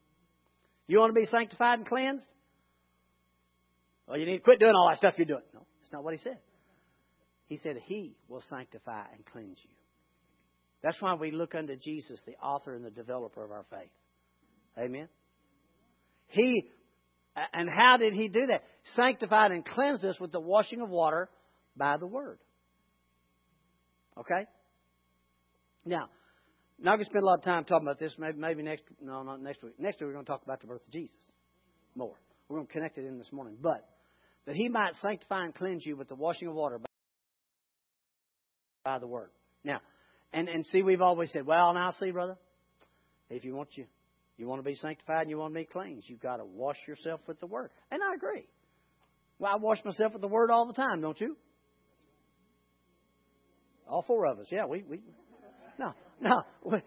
You 0.86 0.98
want 0.98 1.14
to 1.14 1.20
be 1.20 1.26
sanctified 1.26 1.78
and 1.78 1.88
cleansed? 1.88 2.26
Well, 4.06 4.18
you 4.18 4.26
need 4.26 4.38
to 4.38 4.42
quit 4.42 4.58
doing 4.58 4.74
all 4.74 4.88
that 4.88 4.98
stuff 4.98 5.14
you're 5.16 5.26
doing. 5.26 5.42
No, 5.54 5.64
that's 5.80 5.92
not 5.92 6.02
what 6.02 6.14
he 6.14 6.18
said. 6.18 6.38
He 7.46 7.56
said 7.58 7.76
he 7.84 8.16
will 8.28 8.42
sanctify 8.48 9.04
and 9.14 9.24
cleanse 9.24 9.58
you. 9.62 9.70
That's 10.82 11.00
why 11.00 11.14
we 11.14 11.30
look 11.30 11.54
unto 11.54 11.76
Jesus, 11.76 12.20
the 12.26 12.36
author 12.44 12.74
and 12.74 12.84
the 12.84 12.90
developer 12.90 13.44
of 13.44 13.50
our 13.50 13.64
faith. 13.70 13.90
Amen. 14.78 15.08
He 16.28 16.70
and 17.52 17.68
how 17.70 17.96
did 17.96 18.12
he 18.12 18.28
do 18.28 18.46
that? 18.46 18.64
Sanctified 18.96 19.52
and 19.52 19.64
cleansed 19.64 20.04
us 20.04 20.18
with 20.18 20.32
the 20.32 20.40
washing 20.40 20.80
of 20.80 20.88
water 20.88 21.28
by 21.76 21.96
the 21.96 22.06
word. 22.06 22.38
Okay? 24.18 24.46
Now, 25.84 26.08
not 26.80 26.96
going 26.96 27.04
to 27.04 27.10
spend 27.10 27.22
a 27.22 27.26
lot 27.26 27.38
of 27.38 27.44
time 27.44 27.64
talking 27.64 27.86
about 27.86 27.98
this. 27.98 28.14
Maybe, 28.18 28.38
maybe 28.38 28.62
next, 28.62 28.84
no, 29.02 29.22
not 29.22 29.42
next 29.42 29.62
week. 29.62 29.78
Next 29.78 30.00
week 30.00 30.06
we're 30.06 30.14
going 30.14 30.24
to 30.24 30.30
talk 30.30 30.42
about 30.42 30.60
the 30.60 30.66
birth 30.66 30.82
of 30.86 30.92
Jesus 30.92 31.14
more. 31.94 32.14
We're 32.48 32.56
going 32.56 32.66
to 32.66 32.72
connect 32.72 32.98
it 32.98 33.04
in 33.04 33.18
this 33.18 33.30
morning. 33.32 33.56
But 33.60 33.86
that 34.46 34.56
He 34.56 34.68
might 34.68 34.94
sanctify 34.96 35.44
and 35.44 35.54
cleanse 35.54 35.84
you 35.84 35.96
with 35.96 36.08
the 36.08 36.14
washing 36.14 36.48
of 36.48 36.54
water 36.54 36.80
by 38.84 38.98
the 38.98 39.06
word. 39.06 39.30
Now, 39.64 39.80
and, 40.32 40.48
and 40.48 40.64
see, 40.66 40.82
we've 40.82 41.02
always 41.02 41.30
said, 41.32 41.46
well, 41.46 41.74
now 41.74 41.90
see, 41.92 42.10
brother, 42.10 42.36
if 43.28 43.44
you 43.44 43.54
want 43.54 43.68
you, 43.74 43.84
you 44.38 44.46
want 44.46 44.64
to 44.64 44.68
be 44.68 44.74
sanctified 44.76 45.22
and 45.22 45.30
you 45.30 45.38
want 45.38 45.52
to 45.52 45.60
be 45.60 45.66
cleansed, 45.66 46.08
you've 46.08 46.20
got 46.20 46.38
to 46.38 46.44
wash 46.44 46.78
yourself 46.88 47.20
with 47.26 47.38
the 47.40 47.46
word. 47.46 47.70
And 47.90 48.00
I 48.02 48.14
agree. 48.14 48.46
Well, 49.38 49.52
I 49.52 49.56
wash 49.56 49.84
myself 49.84 50.12
with 50.12 50.22
the 50.22 50.28
word 50.28 50.50
all 50.50 50.66
the 50.66 50.72
time, 50.72 51.00
don't 51.00 51.20
you? 51.20 51.36
All 53.88 54.02
four 54.02 54.26
of 54.26 54.38
us, 54.38 54.46
yeah. 54.50 54.66
We, 54.66 54.84
we 54.88 55.00
no, 55.78 55.92
no. 56.20 56.42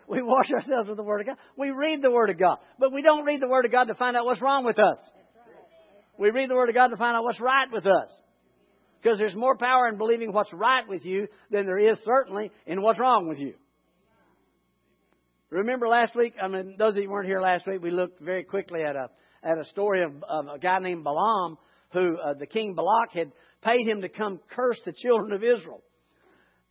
We, 0.07 0.21
wash 0.21 0.51
ourselves 0.51 0.87
with 0.87 0.97
the 0.97 1.03
Word 1.03 1.21
of 1.21 1.27
God. 1.27 1.37
We 1.57 1.71
read 1.71 2.01
the 2.01 2.11
Word 2.11 2.29
of 2.29 2.37
God, 2.37 2.57
but 2.79 2.93
we 2.93 3.01
don't 3.01 3.25
read 3.25 3.41
the 3.41 3.47
Word 3.47 3.65
of 3.65 3.71
God 3.71 3.85
to 3.85 3.95
find 3.95 4.15
out 4.15 4.25
what's 4.25 4.41
wrong 4.41 4.63
with 4.63 4.79
us. 4.79 4.97
We 6.17 6.29
read 6.29 6.49
the 6.49 6.55
Word 6.55 6.69
of 6.69 6.75
God 6.75 6.89
to 6.89 6.97
find 6.97 7.15
out 7.15 7.23
what's 7.23 7.39
right 7.39 7.67
with 7.71 7.85
us. 7.85 8.21
Because 9.01 9.17
there's 9.17 9.35
more 9.35 9.57
power 9.57 9.87
in 9.89 9.97
believing 9.97 10.31
what's 10.31 10.53
right 10.53 10.87
with 10.87 11.03
you 11.03 11.27
than 11.51 11.65
there 11.65 11.79
is 11.79 11.99
certainly 12.05 12.51
in 12.65 12.81
what's 12.81 12.99
wrong 12.99 13.27
with 13.27 13.39
you. 13.39 13.55
Remember 15.49 15.87
last 15.87 16.15
week, 16.15 16.35
I 16.41 16.47
mean, 16.47 16.75
those 16.79 16.95
of 16.95 17.03
you 17.03 17.09
weren't 17.09 17.27
here 17.27 17.41
last 17.41 17.67
week, 17.67 17.81
we 17.81 17.91
looked 17.91 18.21
very 18.21 18.43
quickly 18.43 18.81
at 18.81 18.95
a, 18.95 19.09
at 19.43 19.57
a 19.57 19.65
story 19.65 20.03
of, 20.03 20.23
of 20.23 20.47
a 20.55 20.59
guy 20.59 20.79
named 20.79 21.03
Balaam 21.03 21.57
who 21.91 22.17
uh, 22.17 22.33
the 22.33 22.47
king 22.47 22.73
Balak 22.75 23.13
had 23.13 23.31
paid 23.61 23.87
him 23.87 24.01
to 24.01 24.09
come 24.09 24.39
curse 24.49 24.79
the 24.85 24.93
children 24.93 25.31
of 25.31 25.43
Israel. 25.43 25.83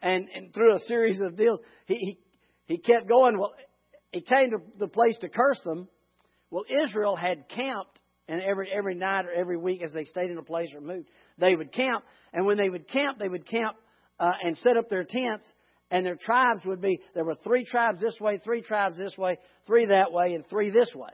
And, 0.00 0.26
and 0.34 0.52
through 0.52 0.74
a 0.74 0.80
series 0.80 1.20
of 1.20 1.36
deals, 1.36 1.60
he, 1.86 1.94
he, 1.94 2.18
he 2.66 2.78
kept 2.78 3.08
going. 3.08 3.38
Well, 3.38 3.54
he 4.12 4.20
came 4.20 4.50
to 4.50 4.58
the 4.78 4.88
place 4.88 5.16
to 5.18 5.28
curse 5.28 5.60
them. 5.64 5.88
Well, 6.50 6.64
Israel 6.68 7.16
had 7.16 7.48
camped, 7.48 7.98
and 8.28 8.42
every, 8.42 8.70
every 8.70 8.94
night 8.94 9.24
or 9.24 9.32
every 9.32 9.56
week 9.56 9.82
as 9.82 9.92
they 9.92 10.04
stayed 10.04 10.30
in 10.30 10.38
a 10.38 10.42
place 10.42 10.68
or 10.74 10.80
moved, 10.80 11.08
they 11.38 11.56
would 11.56 11.72
camp. 11.72 12.04
And 12.32 12.46
when 12.46 12.58
they 12.58 12.68
would 12.68 12.88
camp, 12.88 13.18
they 13.18 13.28
would 13.28 13.46
camp 13.46 13.76
uh, 14.20 14.32
and 14.44 14.56
set 14.58 14.76
up 14.76 14.88
their 14.88 15.04
tents, 15.04 15.50
and 15.90 16.04
their 16.04 16.16
tribes 16.16 16.64
would 16.64 16.80
be 16.80 17.00
there 17.14 17.24
were 17.24 17.36
three 17.42 17.64
tribes 17.64 18.00
this 18.00 18.18
way, 18.20 18.38
three 18.38 18.62
tribes 18.62 18.98
this 18.98 19.16
way, 19.16 19.38
three 19.66 19.86
that 19.86 20.12
way, 20.12 20.34
and 20.34 20.46
three 20.46 20.70
this 20.70 20.94
way. 20.94 21.10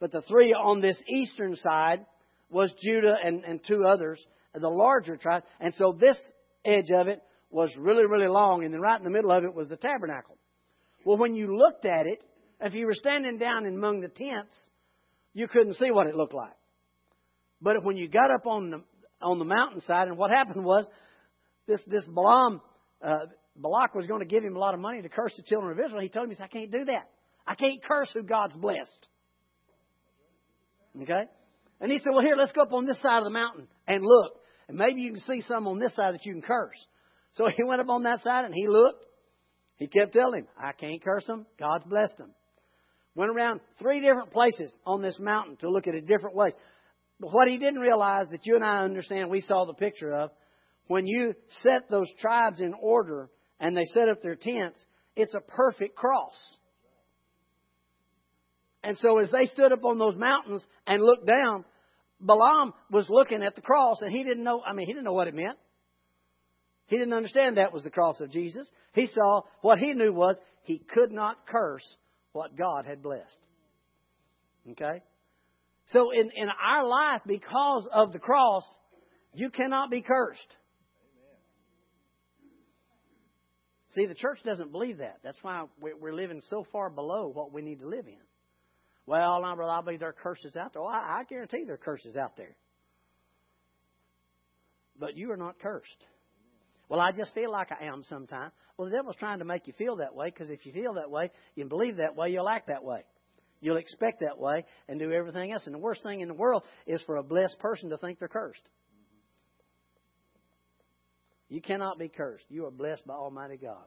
But 0.00 0.12
the 0.12 0.22
three 0.22 0.52
on 0.52 0.80
this 0.80 1.00
eastern 1.08 1.54
side 1.56 2.06
was 2.50 2.72
Judah 2.82 3.14
and, 3.24 3.44
and 3.44 3.60
two 3.66 3.84
others, 3.84 4.24
the 4.54 4.68
larger 4.68 5.16
tribes. 5.16 5.44
And 5.60 5.74
so 5.74 5.96
this 5.98 6.18
edge 6.64 6.90
of 6.94 7.08
it 7.08 7.20
was 7.50 7.70
really, 7.78 8.06
really 8.06 8.28
long, 8.28 8.64
and 8.64 8.72
then 8.72 8.80
right 8.80 8.98
in 8.98 9.04
the 9.04 9.10
middle 9.10 9.30
of 9.30 9.44
it 9.44 9.54
was 9.54 9.68
the 9.68 9.76
tabernacle. 9.76 10.36
Well, 11.04 11.16
when 11.18 11.34
you 11.34 11.56
looked 11.56 11.84
at 11.84 12.06
it, 12.06 12.22
if 12.60 12.74
you 12.74 12.86
were 12.86 12.94
standing 12.94 13.38
down 13.38 13.66
among 13.66 14.00
the 14.00 14.08
tents, 14.08 14.54
you 15.34 15.48
couldn't 15.48 15.74
see 15.74 15.90
what 15.90 16.06
it 16.06 16.14
looked 16.14 16.34
like. 16.34 16.52
But 17.60 17.84
when 17.84 17.96
you 17.96 18.08
got 18.08 18.30
up 18.30 18.46
on 18.46 18.70
the 18.70 18.82
on 19.20 19.38
the 19.38 19.44
mountainside, 19.44 20.08
and 20.08 20.18
what 20.18 20.30
happened 20.30 20.64
was 20.64 20.86
this 21.66 21.80
this 21.86 22.04
Balaam 22.08 22.60
uh, 23.04 23.26
Balak 23.56 23.94
was 23.94 24.06
going 24.06 24.20
to 24.20 24.26
give 24.26 24.44
him 24.44 24.56
a 24.56 24.58
lot 24.58 24.74
of 24.74 24.80
money 24.80 25.02
to 25.02 25.08
curse 25.08 25.34
the 25.36 25.42
children 25.42 25.72
of 25.72 25.84
Israel. 25.84 26.02
He 26.02 26.08
told 26.08 26.24
him, 26.24 26.30
he 26.30 26.36
said, 26.36 26.44
I 26.44 26.48
can't 26.48 26.70
do 26.70 26.84
that. 26.86 27.10
I 27.46 27.54
can't 27.54 27.82
curse 27.82 28.10
who 28.12 28.22
God's 28.22 28.54
blessed. 28.54 29.08
Okay? 31.02 31.24
And 31.80 31.90
he 31.90 31.98
said, 31.98 32.10
Well, 32.10 32.22
here, 32.24 32.36
let's 32.36 32.52
go 32.52 32.62
up 32.62 32.72
on 32.72 32.86
this 32.86 33.00
side 33.00 33.18
of 33.18 33.24
the 33.24 33.30
mountain 33.30 33.66
and 33.86 34.04
look. 34.04 34.34
And 34.68 34.78
maybe 34.78 35.00
you 35.00 35.12
can 35.12 35.22
see 35.22 35.42
some 35.42 35.66
on 35.66 35.78
this 35.78 35.94
side 35.94 36.14
that 36.14 36.24
you 36.24 36.32
can 36.32 36.42
curse. 36.42 36.76
So 37.32 37.44
he 37.56 37.64
went 37.64 37.80
up 37.80 37.88
on 37.88 38.04
that 38.04 38.22
side 38.22 38.44
and 38.44 38.54
he 38.54 38.68
looked. 38.68 39.04
He 39.76 39.86
kept 39.86 40.12
telling 40.12 40.40
him, 40.40 40.48
I 40.58 40.72
can't 40.72 41.02
curse 41.02 41.26
them. 41.26 41.46
God's 41.58 41.84
blessed 41.84 42.18
them. 42.18 42.30
Went 43.14 43.30
around 43.30 43.60
three 43.78 44.00
different 44.00 44.30
places 44.30 44.72
on 44.86 45.02
this 45.02 45.18
mountain 45.18 45.56
to 45.56 45.70
look 45.70 45.86
at 45.86 45.94
it 45.94 46.06
different 46.06 46.36
ways. 46.36 46.54
But 47.20 47.32
what 47.32 47.48
he 47.48 47.58
didn't 47.58 47.80
realize 47.80 48.26
that 48.30 48.46
you 48.46 48.56
and 48.56 48.64
I 48.64 48.78
understand, 48.78 49.30
we 49.30 49.40
saw 49.40 49.64
the 49.64 49.74
picture 49.74 50.12
of, 50.12 50.30
when 50.86 51.06
you 51.06 51.34
set 51.62 51.88
those 51.90 52.08
tribes 52.20 52.60
in 52.60 52.74
order 52.74 53.30
and 53.60 53.76
they 53.76 53.84
set 53.92 54.08
up 54.08 54.22
their 54.22 54.34
tents, 54.34 54.84
it's 55.14 55.34
a 55.34 55.40
perfect 55.40 55.94
cross. 55.94 56.34
And 58.82 58.98
so 58.98 59.18
as 59.18 59.30
they 59.30 59.46
stood 59.46 59.72
up 59.72 59.84
on 59.84 59.98
those 59.98 60.16
mountains 60.16 60.66
and 60.86 61.02
looked 61.02 61.26
down, 61.26 61.64
Balaam 62.20 62.72
was 62.90 63.06
looking 63.08 63.42
at 63.42 63.54
the 63.54 63.60
cross 63.60 64.00
and 64.00 64.10
he 64.10 64.24
didn't 64.24 64.42
know, 64.42 64.62
I 64.66 64.72
mean, 64.72 64.86
he 64.86 64.92
didn't 64.92 65.04
know 65.04 65.12
what 65.12 65.28
it 65.28 65.34
meant. 65.34 65.58
He 66.86 66.98
didn't 66.98 67.14
understand 67.14 67.56
that 67.56 67.72
was 67.72 67.82
the 67.82 67.90
cross 67.90 68.20
of 68.20 68.30
Jesus. 68.30 68.68
He 68.92 69.06
saw 69.06 69.42
what 69.60 69.78
he 69.78 69.94
knew 69.94 70.12
was 70.12 70.38
he 70.62 70.78
could 70.78 71.10
not 71.10 71.46
curse 71.46 71.84
what 72.32 72.56
God 72.56 72.86
had 72.86 73.02
blessed. 73.02 73.38
Okay? 74.70 75.02
So 75.88 76.10
in, 76.10 76.30
in 76.34 76.48
our 76.48 76.86
life, 76.86 77.22
because 77.26 77.88
of 77.92 78.12
the 78.12 78.18
cross, 78.18 78.64
you 79.34 79.50
cannot 79.50 79.90
be 79.90 80.02
cursed. 80.02 80.40
See, 83.94 84.06
the 84.06 84.14
church 84.14 84.38
doesn't 84.44 84.72
believe 84.72 84.98
that. 84.98 85.18
That's 85.22 85.38
why 85.42 85.64
we're 85.80 86.14
living 86.14 86.40
so 86.48 86.66
far 86.72 86.88
below 86.88 87.28
what 87.28 87.52
we 87.52 87.60
need 87.60 87.80
to 87.80 87.88
live 87.88 88.06
in. 88.06 88.16
Well, 89.04 89.44
I 89.44 89.80
believe 89.82 90.00
there 90.00 90.08
are 90.08 90.14
curses 90.14 90.56
out 90.56 90.72
there. 90.72 90.82
Well, 90.82 90.90
I, 90.90 91.20
I 91.20 91.24
guarantee 91.28 91.64
there 91.64 91.74
are 91.74 91.78
curses 91.78 92.16
out 92.16 92.36
there. 92.36 92.56
But 94.98 95.16
you 95.16 95.30
are 95.32 95.36
not 95.36 95.58
cursed. 95.58 96.04
Well, 96.92 97.00
I 97.00 97.10
just 97.10 97.32
feel 97.32 97.50
like 97.50 97.72
I 97.72 97.86
am 97.86 98.02
sometimes. 98.06 98.52
Well, 98.76 98.90
the 98.90 98.94
devil's 98.94 99.16
trying 99.16 99.38
to 99.38 99.46
make 99.46 99.66
you 99.66 99.72
feel 99.78 99.96
that 99.96 100.14
way 100.14 100.26
because 100.26 100.50
if 100.50 100.66
you 100.66 100.74
feel 100.74 100.92
that 100.96 101.10
way, 101.10 101.30
you 101.54 101.64
believe 101.64 101.96
that 101.96 102.16
way, 102.16 102.28
you'll 102.28 102.50
act 102.50 102.66
that 102.66 102.84
way. 102.84 103.00
You'll 103.62 103.78
expect 103.78 104.20
that 104.20 104.38
way 104.38 104.66
and 104.90 104.98
do 104.98 105.10
everything 105.10 105.52
else. 105.52 105.64
And 105.64 105.74
the 105.74 105.78
worst 105.78 106.02
thing 106.02 106.20
in 106.20 106.28
the 106.28 106.34
world 106.34 106.64
is 106.86 107.00
for 107.06 107.16
a 107.16 107.22
blessed 107.22 107.58
person 107.60 107.88
to 107.88 107.96
think 107.96 108.18
they're 108.18 108.28
cursed. 108.28 108.60
You 111.48 111.62
cannot 111.62 111.98
be 111.98 112.08
cursed. 112.10 112.44
You 112.50 112.66
are 112.66 112.70
blessed 112.70 113.06
by 113.06 113.14
Almighty 113.14 113.56
God. 113.56 113.86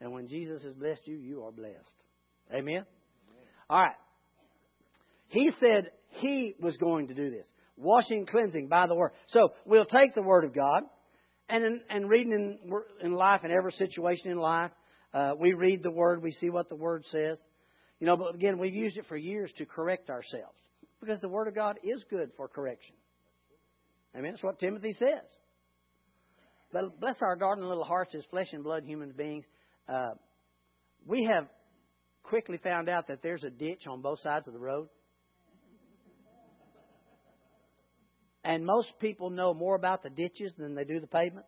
And 0.00 0.12
when 0.12 0.28
Jesus 0.28 0.62
has 0.62 0.72
blessed 0.72 1.06
you, 1.06 1.18
you 1.18 1.42
are 1.42 1.52
blessed. 1.52 1.76
Amen? 2.48 2.86
Amen. 2.86 2.86
All 3.68 3.82
right. 3.82 3.96
He 5.28 5.50
said 5.60 5.90
he 6.08 6.54
was 6.58 6.74
going 6.78 7.08
to 7.08 7.14
do 7.14 7.30
this 7.30 7.46
washing, 7.76 8.24
cleansing 8.24 8.68
by 8.68 8.86
the 8.86 8.94
Word. 8.94 9.12
So 9.26 9.50
we'll 9.66 9.84
take 9.84 10.14
the 10.14 10.22
Word 10.22 10.44
of 10.44 10.54
God 10.54 10.84
and 11.52 11.64
in, 11.64 11.80
and 11.90 12.08
reading 12.08 12.32
in, 12.32 12.58
in 13.04 13.12
life, 13.12 13.42
in 13.44 13.50
every 13.50 13.72
situation 13.72 14.30
in 14.30 14.38
life, 14.38 14.70
uh, 15.12 15.34
we 15.38 15.52
read 15.52 15.82
the 15.82 15.90
Word, 15.90 16.22
we 16.22 16.30
see 16.32 16.48
what 16.48 16.70
the 16.70 16.74
Word 16.74 17.04
says. 17.04 17.38
You 18.00 18.06
know, 18.06 18.16
but 18.16 18.34
again, 18.34 18.58
we've 18.58 18.74
used 18.74 18.96
it 18.96 19.04
for 19.06 19.18
years 19.18 19.52
to 19.58 19.66
correct 19.66 20.08
ourselves 20.08 20.56
because 20.98 21.20
the 21.20 21.28
Word 21.28 21.48
of 21.48 21.54
God 21.54 21.78
is 21.84 22.02
good 22.08 22.30
for 22.38 22.48
correction. 22.48 22.94
Amen. 24.16 24.32
That's 24.32 24.42
what 24.42 24.58
Timothy 24.58 24.94
says. 24.94 25.28
But 26.72 26.98
bless 26.98 27.16
our 27.20 27.36
garden 27.36 27.68
little 27.68 27.84
hearts 27.84 28.14
as 28.14 28.24
flesh 28.30 28.48
and 28.52 28.64
blood 28.64 28.84
human 28.84 29.12
beings. 29.12 29.44
Uh, 29.86 30.12
we 31.06 31.28
have 31.30 31.48
quickly 32.22 32.56
found 32.56 32.88
out 32.88 33.08
that 33.08 33.22
there's 33.22 33.44
a 33.44 33.50
ditch 33.50 33.82
on 33.86 34.00
both 34.00 34.20
sides 34.20 34.48
of 34.48 34.54
the 34.54 34.58
road. 34.58 34.88
And 38.44 38.66
most 38.66 38.92
people 39.00 39.30
know 39.30 39.54
more 39.54 39.76
about 39.76 40.02
the 40.02 40.10
ditches 40.10 40.52
than 40.58 40.74
they 40.74 40.84
do 40.84 41.00
the 41.00 41.06
pavement. 41.06 41.46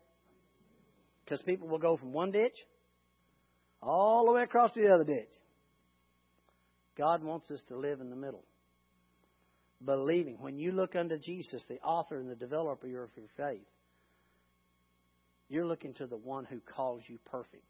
Because 1.23 1.41
people 1.41 1.67
will 1.67 1.79
go 1.79 1.97
from 1.97 2.13
one 2.13 2.31
ditch 2.31 2.55
all 3.81 4.25
the 4.25 4.31
way 4.31 4.43
across 4.43 4.71
to 4.71 4.81
the 4.81 4.93
other 4.93 5.03
ditch. 5.03 5.31
God 6.97 7.23
wants 7.23 7.51
us 7.51 7.61
to 7.67 7.77
live 7.77 7.99
in 7.99 8.09
the 8.09 8.15
middle. 8.15 8.43
Believing. 9.83 10.37
When 10.39 10.57
you 10.57 10.71
look 10.71 10.95
unto 10.95 11.17
Jesus, 11.17 11.63
the 11.67 11.81
author 11.81 12.17
and 12.17 12.29
the 12.29 12.35
developer 12.35 12.85
of 12.85 12.91
your 12.91 13.09
faith, 13.35 13.67
you're 15.49 15.65
looking 15.65 15.93
to 15.95 16.07
the 16.07 16.17
one 16.17 16.45
who 16.45 16.59
calls 16.59 17.03
you 17.07 17.19
perfect. 17.25 17.63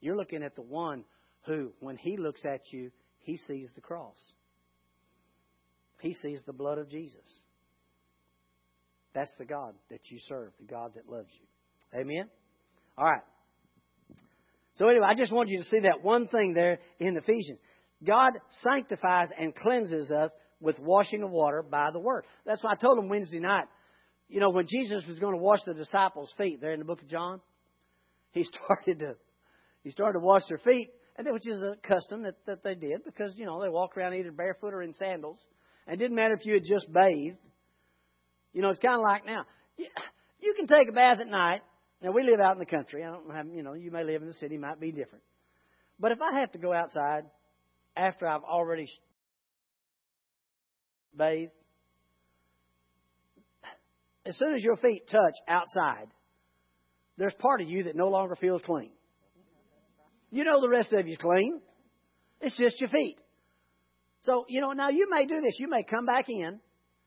You're 0.00 0.16
looking 0.16 0.42
at 0.42 0.56
the 0.56 0.62
one 0.62 1.04
who, 1.46 1.72
when 1.80 1.96
he 1.96 2.16
looks 2.16 2.44
at 2.44 2.72
you, 2.72 2.90
he 3.20 3.36
sees 3.36 3.70
the 3.74 3.80
cross. 3.80 4.16
He 6.02 6.14
sees 6.14 6.40
the 6.44 6.52
blood 6.52 6.78
of 6.78 6.90
Jesus. 6.90 7.22
That's 9.14 9.30
the 9.38 9.44
God 9.44 9.74
that 9.88 10.00
you 10.10 10.18
serve, 10.26 10.50
the 10.58 10.66
God 10.66 10.92
that 10.96 11.08
loves 11.08 11.28
you. 11.32 12.00
Amen? 12.00 12.28
All 12.98 13.04
right. 13.04 13.22
So, 14.74 14.88
anyway, 14.88 15.06
I 15.08 15.14
just 15.14 15.30
want 15.30 15.48
you 15.48 15.58
to 15.58 15.64
see 15.64 15.80
that 15.80 16.02
one 16.02 16.26
thing 16.26 16.54
there 16.54 16.80
in 16.98 17.16
Ephesians. 17.16 17.60
God 18.02 18.32
sanctifies 18.64 19.28
and 19.38 19.54
cleanses 19.54 20.10
us 20.10 20.30
with 20.60 20.80
washing 20.80 21.22
of 21.22 21.30
water 21.30 21.62
by 21.62 21.90
the 21.92 22.00
Word. 22.00 22.24
That's 22.44 22.64
why 22.64 22.72
I 22.72 22.74
told 22.74 22.98
them 22.98 23.08
Wednesday 23.08 23.38
night. 23.38 23.66
You 24.28 24.40
know, 24.40 24.50
when 24.50 24.66
Jesus 24.66 25.06
was 25.06 25.20
going 25.20 25.34
to 25.34 25.40
wash 25.40 25.60
the 25.64 25.74
disciples' 25.74 26.34
feet 26.36 26.60
there 26.60 26.72
in 26.72 26.80
the 26.80 26.84
book 26.84 27.02
of 27.02 27.08
John, 27.08 27.40
he 28.32 28.42
started 28.64 28.98
to 29.00 29.14
he 29.84 29.90
started 29.90 30.18
to 30.18 30.24
wash 30.24 30.42
their 30.48 30.58
feet, 30.58 30.90
and 31.16 31.28
which 31.30 31.46
is 31.46 31.62
a 31.62 31.76
custom 31.86 32.22
that, 32.22 32.34
that 32.46 32.64
they 32.64 32.74
did 32.74 33.04
because 33.04 33.34
you 33.36 33.46
know 33.46 33.62
they 33.62 33.68
walk 33.68 33.96
around 33.96 34.14
either 34.14 34.32
barefoot 34.32 34.74
or 34.74 34.82
in 34.82 34.94
sandals. 34.94 35.38
And 35.86 35.94
it 35.94 35.98
didn't 35.98 36.16
matter 36.16 36.34
if 36.34 36.46
you 36.46 36.54
had 36.54 36.64
just 36.64 36.92
bathed. 36.92 37.36
You 38.52 38.62
know, 38.62 38.70
it's 38.70 38.78
kind 38.78 38.94
of 38.94 39.02
like 39.02 39.26
now. 39.26 39.44
You 39.76 40.54
can 40.56 40.66
take 40.66 40.88
a 40.88 40.92
bath 40.92 41.20
at 41.20 41.28
night. 41.28 41.62
Now, 42.02 42.10
we 42.10 42.24
live 42.24 42.40
out 42.40 42.54
in 42.54 42.58
the 42.58 42.66
country. 42.66 43.04
I 43.04 43.10
don't 43.10 43.32
have, 43.34 43.46
you 43.46 43.62
know, 43.62 43.74
you 43.74 43.90
may 43.90 44.04
live 44.04 44.22
in 44.22 44.28
the 44.28 44.34
city, 44.34 44.58
might 44.58 44.80
be 44.80 44.90
different. 44.90 45.22
But 46.00 46.12
if 46.12 46.18
I 46.20 46.40
have 46.40 46.50
to 46.52 46.58
go 46.58 46.72
outside 46.72 47.22
after 47.96 48.26
I've 48.26 48.42
already 48.42 48.88
bathed, 51.16 51.52
as 54.26 54.36
soon 54.36 54.54
as 54.54 54.62
your 54.62 54.76
feet 54.76 55.08
touch 55.08 55.34
outside, 55.46 56.08
there's 57.18 57.34
part 57.34 57.60
of 57.60 57.68
you 57.68 57.84
that 57.84 57.94
no 57.96 58.08
longer 58.08 58.34
feels 58.34 58.62
clean. 58.62 58.90
You 60.30 60.44
know 60.44 60.60
the 60.60 60.68
rest 60.68 60.92
of 60.92 61.06
you's 61.06 61.18
clean. 61.18 61.60
It's 62.40 62.56
just 62.56 62.80
your 62.80 62.88
feet. 62.88 63.18
So, 64.22 64.44
you 64.48 64.60
know, 64.60 64.72
now 64.72 64.90
you 64.90 65.08
may 65.10 65.26
do 65.26 65.40
this. 65.40 65.54
You 65.58 65.68
may 65.68 65.82
come 65.82 66.06
back 66.06 66.26
in 66.28 66.60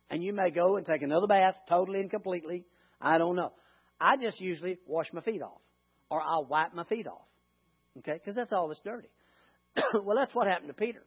and 0.10 0.24
you 0.24 0.34
may 0.34 0.52
go 0.52 0.78
and 0.78 0.86
take 0.86 1.02
another 1.02 1.28
bath 1.28 1.56
totally 1.70 2.02
and 2.02 2.10
completely. 2.10 2.66
I 3.02 3.18
don't 3.18 3.36
know. 3.36 3.54
I 4.00 4.18
just 4.22 4.40
usually 4.40 4.78
wash 4.86 5.08
my 5.14 5.22
feet 5.22 5.42
off 5.42 5.62
or 6.10 6.22
I'll 6.22 6.46
wipe 6.46 6.74
my 6.74 6.84
feet 6.84 7.08
off. 7.08 7.26
Okay? 8.00 8.14
Because 8.14 8.36
that's 8.36 8.52
all 8.52 8.68
that's 8.68 8.82
dirty. 8.82 9.10
well, 10.04 10.18
that's 10.18 10.36
what 10.36 10.48
happened 10.48 10.68
to 10.68 10.74
Peter. 10.74 11.04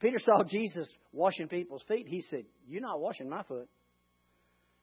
Peter 0.00 0.18
saw 0.18 0.42
Jesus 0.42 0.90
washing 1.12 1.48
people's 1.48 1.82
feet. 1.88 2.06
He 2.08 2.22
said, 2.22 2.44
You're 2.66 2.82
not 2.82 3.00
washing 3.00 3.28
my 3.28 3.42
foot. 3.44 3.68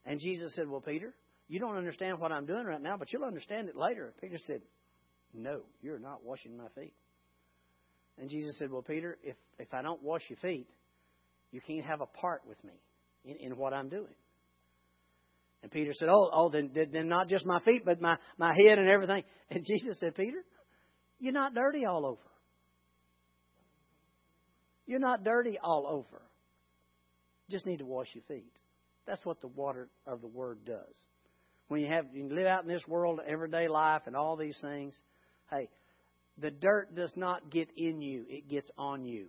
And 0.05 0.19
Jesus 0.19 0.55
said, 0.55 0.67
Well, 0.69 0.81
Peter, 0.81 1.13
you 1.47 1.59
don't 1.59 1.75
understand 1.75 2.19
what 2.19 2.31
I'm 2.31 2.45
doing 2.45 2.65
right 2.65 2.81
now, 2.81 2.95
but 2.97 3.11
you'll 3.11 3.25
understand 3.25 3.67
it 3.69 3.75
later. 3.75 4.13
Peter 4.21 4.37
said, 4.47 4.61
No, 5.33 5.61
you're 5.81 5.99
not 5.99 6.23
washing 6.23 6.57
my 6.57 6.67
feet. 6.73 6.93
And 8.19 8.29
Jesus 8.29 8.57
said, 8.57 8.71
Well, 8.71 8.81
Peter, 8.81 9.17
if, 9.23 9.35
if 9.57 9.73
I 9.73 9.81
don't 9.81 10.03
wash 10.03 10.21
your 10.29 10.37
feet, 10.37 10.67
you 11.51 11.61
can't 11.61 11.85
have 11.85 12.01
a 12.01 12.05
part 12.05 12.41
with 12.47 12.61
me 12.63 12.73
in, 13.23 13.51
in 13.51 13.57
what 13.57 13.73
I'm 13.73 13.89
doing. 13.89 14.13
And 15.61 15.71
Peter 15.71 15.91
said, 15.93 16.09
Oh, 16.09 16.29
oh 16.31 16.49
then, 16.49 16.71
then 16.73 17.07
not 17.07 17.29
just 17.29 17.45
my 17.45 17.59
feet, 17.59 17.83
but 17.85 18.01
my, 18.01 18.17
my 18.37 18.53
head 18.53 18.77
and 18.77 18.87
everything. 18.89 19.23
And 19.51 19.65
Jesus 19.65 19.99
said, 19.99 20.13
Peter, 20.13 20.43
you're 21.19 21.33
not 21.33 21.55
dirty 21.55 21.83
all 21.85 22.05
over. 22.05 22.21
You're 24.85 24.99
not 24.99 25.23
dirty 25.23 25.57
all 25.61 25.87
over. 25.87 26.21
Just 27.49 27.65
need 27.65 27.77
to 27.77 27.85
wash 27.85 28.07
your 28.13 28.23
feet. 28.27 28.53
That's 29.07 29.25
what 29.25 29.41
the 29.41 29.47
water 29.47 29.89
of 30.05 30.21
the 30.21 30.27
Word 30.27 30.65
does. 30.65 30.95
When 31.67 31.81
you 31.81 31.87
have 31.87 32.05
you 32.13 32.29
live 32.29 32.45
out 32.45 32.63
in 32.63 32.69
this 32.69 32.87
world, 32.87 33.19
everyday 33.27 33.67
life, 33.67 34.03
and 34.05 34.15
all 34.15 34.35
these 34.35 34.57
things, 34.61 34.93
hey, 35.49 35.67
the 36.39 36.51
dirt 36.51 36.95
does 36.95 37.11
not 37.15 37.49
get 37.49 37.69
in 37.75 38.01
you, 38.01 38.25
it 38.29 38.47
gets 38.47 38.69
on 38.77 39.05
you. 39.05 39.27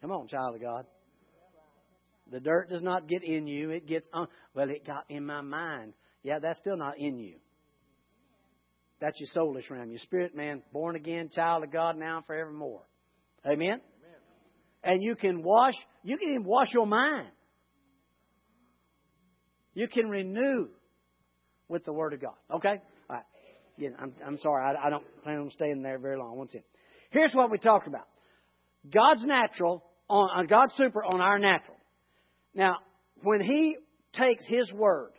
Come 0.00 0.10
on, 0.10 0.26
child 0.26 0.56
of 0.56 0.60
God. 0.60 0.86
The 2.30 2.40
dirt 2.40 2.70
does 2.70 2.82
not 2.82 3.08
get 3.08 3.22
in 3.22 3.46
you, 3.46 3.70
it 3.70 3.86
gets 3.86 4.08
on. 4.12 4.26
Well, 4.54 4.68
it 4.70 4.86
got 4.86 5.04
in 5.08 5.24
my 5.26 5.42
mind. 5.42 5.92
Yeah, 6.22 6.38
that's 6.40 6.58
still 6.58 6.76
not 6.76 6.98
in 6.98 7.18
you. 7.18 7.36
That's 9.00 9.18
your 9.18 9.28
soulish 9.34 9.68
realm, 9.68 9.90
your 9.90 9.98
spirit 9.98 10.34
man, 10.34 10.62
born 10.72 10.94
again, 10.94 11.28
child 11.34 11.64
of 11.64 11.72
God 11.72 11.96
now 11.96 12.18
and 12.18 12.26
forevermore. 12.26 12.82
Amen? 13.44 13.58
Amen? 13.58 13.80
And 14.84 15.02
you 15.02 15.16
can 15.16 15.42
wash, 15.42 15.74
you 16.04 16.16
can 16.16 16.28
even 16.28 16.44
wash 16.44 16.72
your 16.72 16.86
mind. 16.86 17.28
You 19.74 19.88
can 19.88 20.08
renew 20.08 20.68
with 21.68 21.84
the 21.84 21.92
Word 21.92 22.12
of 22.12 22.20
God. 22.20 22.36
Okay? 22.54 22.80
I'm, 23.78 24.12
I'm 24.26 24.38
sorry, 24.38 24.64
I, 24.64 24.86
I 24.86 24.90
don't 24.90 25.04
plan 25.22 25.38
on 25.38 25.50
staying 25.50 25.82
there 25.82 25.98
very 25.98 26.16
long. 26.16 26.36
Once 26.36 26.54
in. 26.54 26.62
Here's 27.10 27.32
what 27.32 27.50
we 27.50 27.58
talked 27.58 27.86
about 27.86 28.06
God's 28.92 29.24
natural, 29.24 29.84
on, 30.08 30.28
on 30.30 30.46
God's 30.46 30.74
super 30.76 31.04
on 31.04 31.20
our 31.20 31.38
natural. 31.38 31.76
Now, 32.54 32.76
when 33.22 33.40
He 33.40 33.76
takes 34.12 34.44
His 34.46 34.70
Word 34.72 35.12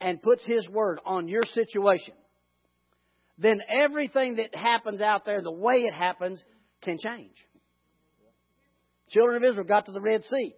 and 0.00 0.22
puts 0.22 0.44
His 0.46 0.68
Word 0.68 1.00
on 1.04 1.28
your 1.28 1.44
situation, 1.44 2.14
then 3.38 3.60
everything 3.68 4.36
that 4.36 4.54
happens 4.54 5.00
out 5.00 5.24
there, 5.24 5.42
the 5.42 5.50
way 5.50 5.84
it 5.84 5.94
happens, 5.94 6.42
can 6.82 6.98
change. 6.98 7.34
Children 9.10 9.42
of 9.42 9.50
Israel 9.50 9.66
got 9.66 9.86
to 9.86 9.92
the 9.92 10.00
Red 10.00 10.22
Sea. 10.24 10.54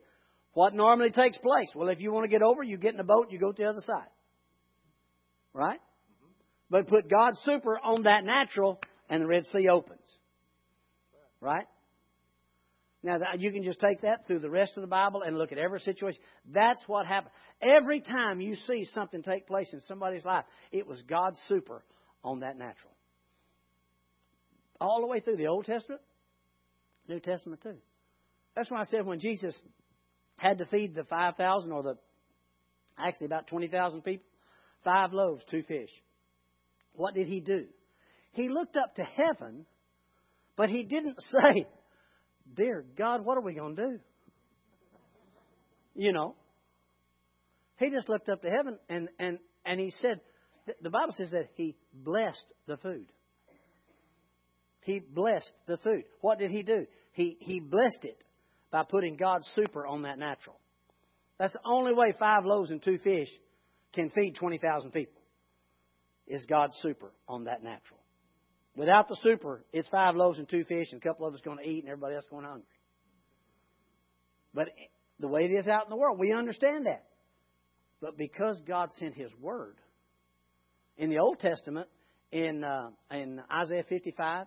What 0.53 0.75
normally 0.75 1.11
takes 1.11 1.39
place? 1.39 1.69
Well, 1.75 1.89
if 1.89 2.01
you 2.01 2.13
want 2.13 2.25
to 2.25 2.29
get 2.29 2.43
over, 2.43 2.63
you 2.63 2.77
get 2.77 2.95
in 2.95 3.01
a 3.01 3.05
boat, 3.05 3.29
you 3.31 3.39
go 3.39 3.53
to 3.53 3.63
the 3.63 3.69
other 3.69 3.81
side. 3.81 4.09
Right? 5.53 5.79
But 6.71 6.87
put 6.87 7.11
God's 7.11 7.39
super 7.45 7.79
on 7.79 8.05
that 8.05 8.25
natural, 8.25 8.81
and 9.09 9.23
the 9.23 9.27
Red 9.27 9.45
Sea 9.47 9.69
opens. 9.69 9.99
Right? 11.41 11.67
Now, 13.03 13.17
you 13.39 13.51
can 13.51 13.63
just 13.63 13.81
take 13.81 14.03
that 14.03 14.27
through 14.27 14.41
the 14.41 14.51
rest 14.51 14.73
of 14.77 14.83
the 14.83 14.87
Bible 14.87 15.23
and 15.23 15.39
look 15.39 15.53
at 15.53 15.59
every 15.59 15.81
situation. 15.81 16.21
That's 16.53 16.83
what 16.87 17.07
happened. 17.07 17.33
Every 17.63 18.01
time 18.01 18.41
you 18.41 18.57
see 18.67 18.87
something 18.93 19.23
take 19.23 19.47
place 19.47 19.73
in 19.73 19.81
somebody's 19.89 20.25
life, 20.25 20.45
it 20.71 20.87
was 20.87 21.01
God's 21.09 21.39
super 21.49 21.83
on 22.23 22.41
that 22.41 22.59
natural. 22.59 22.93
All 24.81 25.01
the 25.01 25.07
way 25.07 25.21
through 25.21 25.37
the 25.37 25.47
Old 25.47 25.65
Testament, 25.65 26.03
New 27.09 27.21
Testament 27.21 27.63
too. 27.63 27.77
That's 28.55 28.71
why 28.71 28.81
I 28.81 28.85
said 28.85 29.07
when 29.07 29.21
Jesus 29.21 29.59
had 30.37 30.59
to 30.59 30.67
feed 30.67 30.95
the 30.95 31.05
5,000 31.05 31.73
or 31.73 31.83
the 31.83 31.97
actually 32.99 33.27
about 33.27 33.47
20,000 33.47 34.03
people, 34.03 34.27
five 34.85 35.13
loaves, 35.13 35.43
two 35.51 35.63
fish. 35.63 35.91
What 37.01 37.15
did 37.15 37.29
he 37.29 37.41
do? 37.41 37.65
He 38.33 38.51
looked 38.51 38.77
up 38.77 38.97
to 38.97 39.03
heaven, 39.03 39.65
but 40.55 40.69
he 40.69 40.85
didn't 40.85 41.19
say, 41.33 41.67
Dear 42.55 42.85
God, 42.99 43.25
what 43.25 43.39
are 43.39 43.41
we 43.41 43.55
going 43.55 43.75
to 43.75 43.83
do? 43.83 44.01
You 45.95 46.13
know. 46.13 46.35
He 47.79 47.89
just 47.89 48.11
looked 48.11 48.29
up 48.29 48.43
to 48.43 48.51
heaven 48.51 48.79
and, 48.91 49.09
and, 49.19 49.39
and 49.65 49.81
he 49.81 49.93
said, 50.03 50.21
the 50.83 50.91
Bible 50.91 51.15
says 51.17 51.31
that 51.31 51.49
he 51.55 51.75
blessed 51.95 52.45
the 52.67 52.77
food. 52.77 53.07
He 54.83 54.99
blessed 54.99 55.53
the 55.67 55.79
food. 55.79 56.03
What 56.21 56.39
did 56.39 56.51
he 56.51 56.63
do? 56.63 56.87
He, 57.13 57.39
he 57.41 57.61
blessed 57.61 58.05
it 58.05 58.23
by 58.71 58.83
putting 58.83 59.17
God's 59.17 59.51
super 59.55 59.87
on 59.87 60.03
that 60.03 60.19
natural. 60.19 60.61
That's 61.39 61.55
the 61.55 61.61
only 61.65 61.95
way 61.95 62.13
five 62.19 62.45
loaves 62.45 62.71
and 62.71 62.83
two 62.83 62.99
fish 62.99 63.29
can 63.95 64.11
feed 64.11 64.37
20,000 64.37 64.91
people 64.91 65.20
is 66.31 66.47
God's 66.47 66.77
super 66.81 67.13
on 67.29 67.45
that 67.45 67.63
natural. 67.63 67.99
Without 68.77 69.09
the 69.09 69.17
super, 69.23 69.65
it's 69.73 69.89
five 69.89 70.15
loaves 70.15 70.39
and 70.39 70.49
two 70.49 70.65
fish, 70.65 70.89
and 70.93 71.03
a 71.03 71.07
couple 71.07 71.27
of 71.27 71.35
us 71.35 71.41
going 71.45 71.59
to 71.59 71.69
eat, 71.69 71.81
and 71.81 71.89
everybody 71.89 72.15
else 72.15 72.25
going 72.31 72.45
hungry. 72.45 72.67
But 74.55 74.69
the 75.19 75.29
way 75.29 75.45
it 75.45 75.51
is 75.51 75.67
out 75.67 75.85
in 75.85 75.91
the 75.91 75.97
world, 75.97 76.19
we 76.19 76.33
understand 76.33 76.87
that. 76.87 77.05
But 78.01 78.17
because 78.17 78.61
God 78.67 78.91
sent 78.99 79.15
His 79.15 79.31
Word, 79.41 79.77
in 80.97 81.11
the 81.11 81.19
Old 81.19 81.41
Testament, 81.41 81.89
in 82.31 82.63
uh, 82.63 82.91
in 83.11 83.43
Isaiah 83.53 83.85
55, 83.89 84.47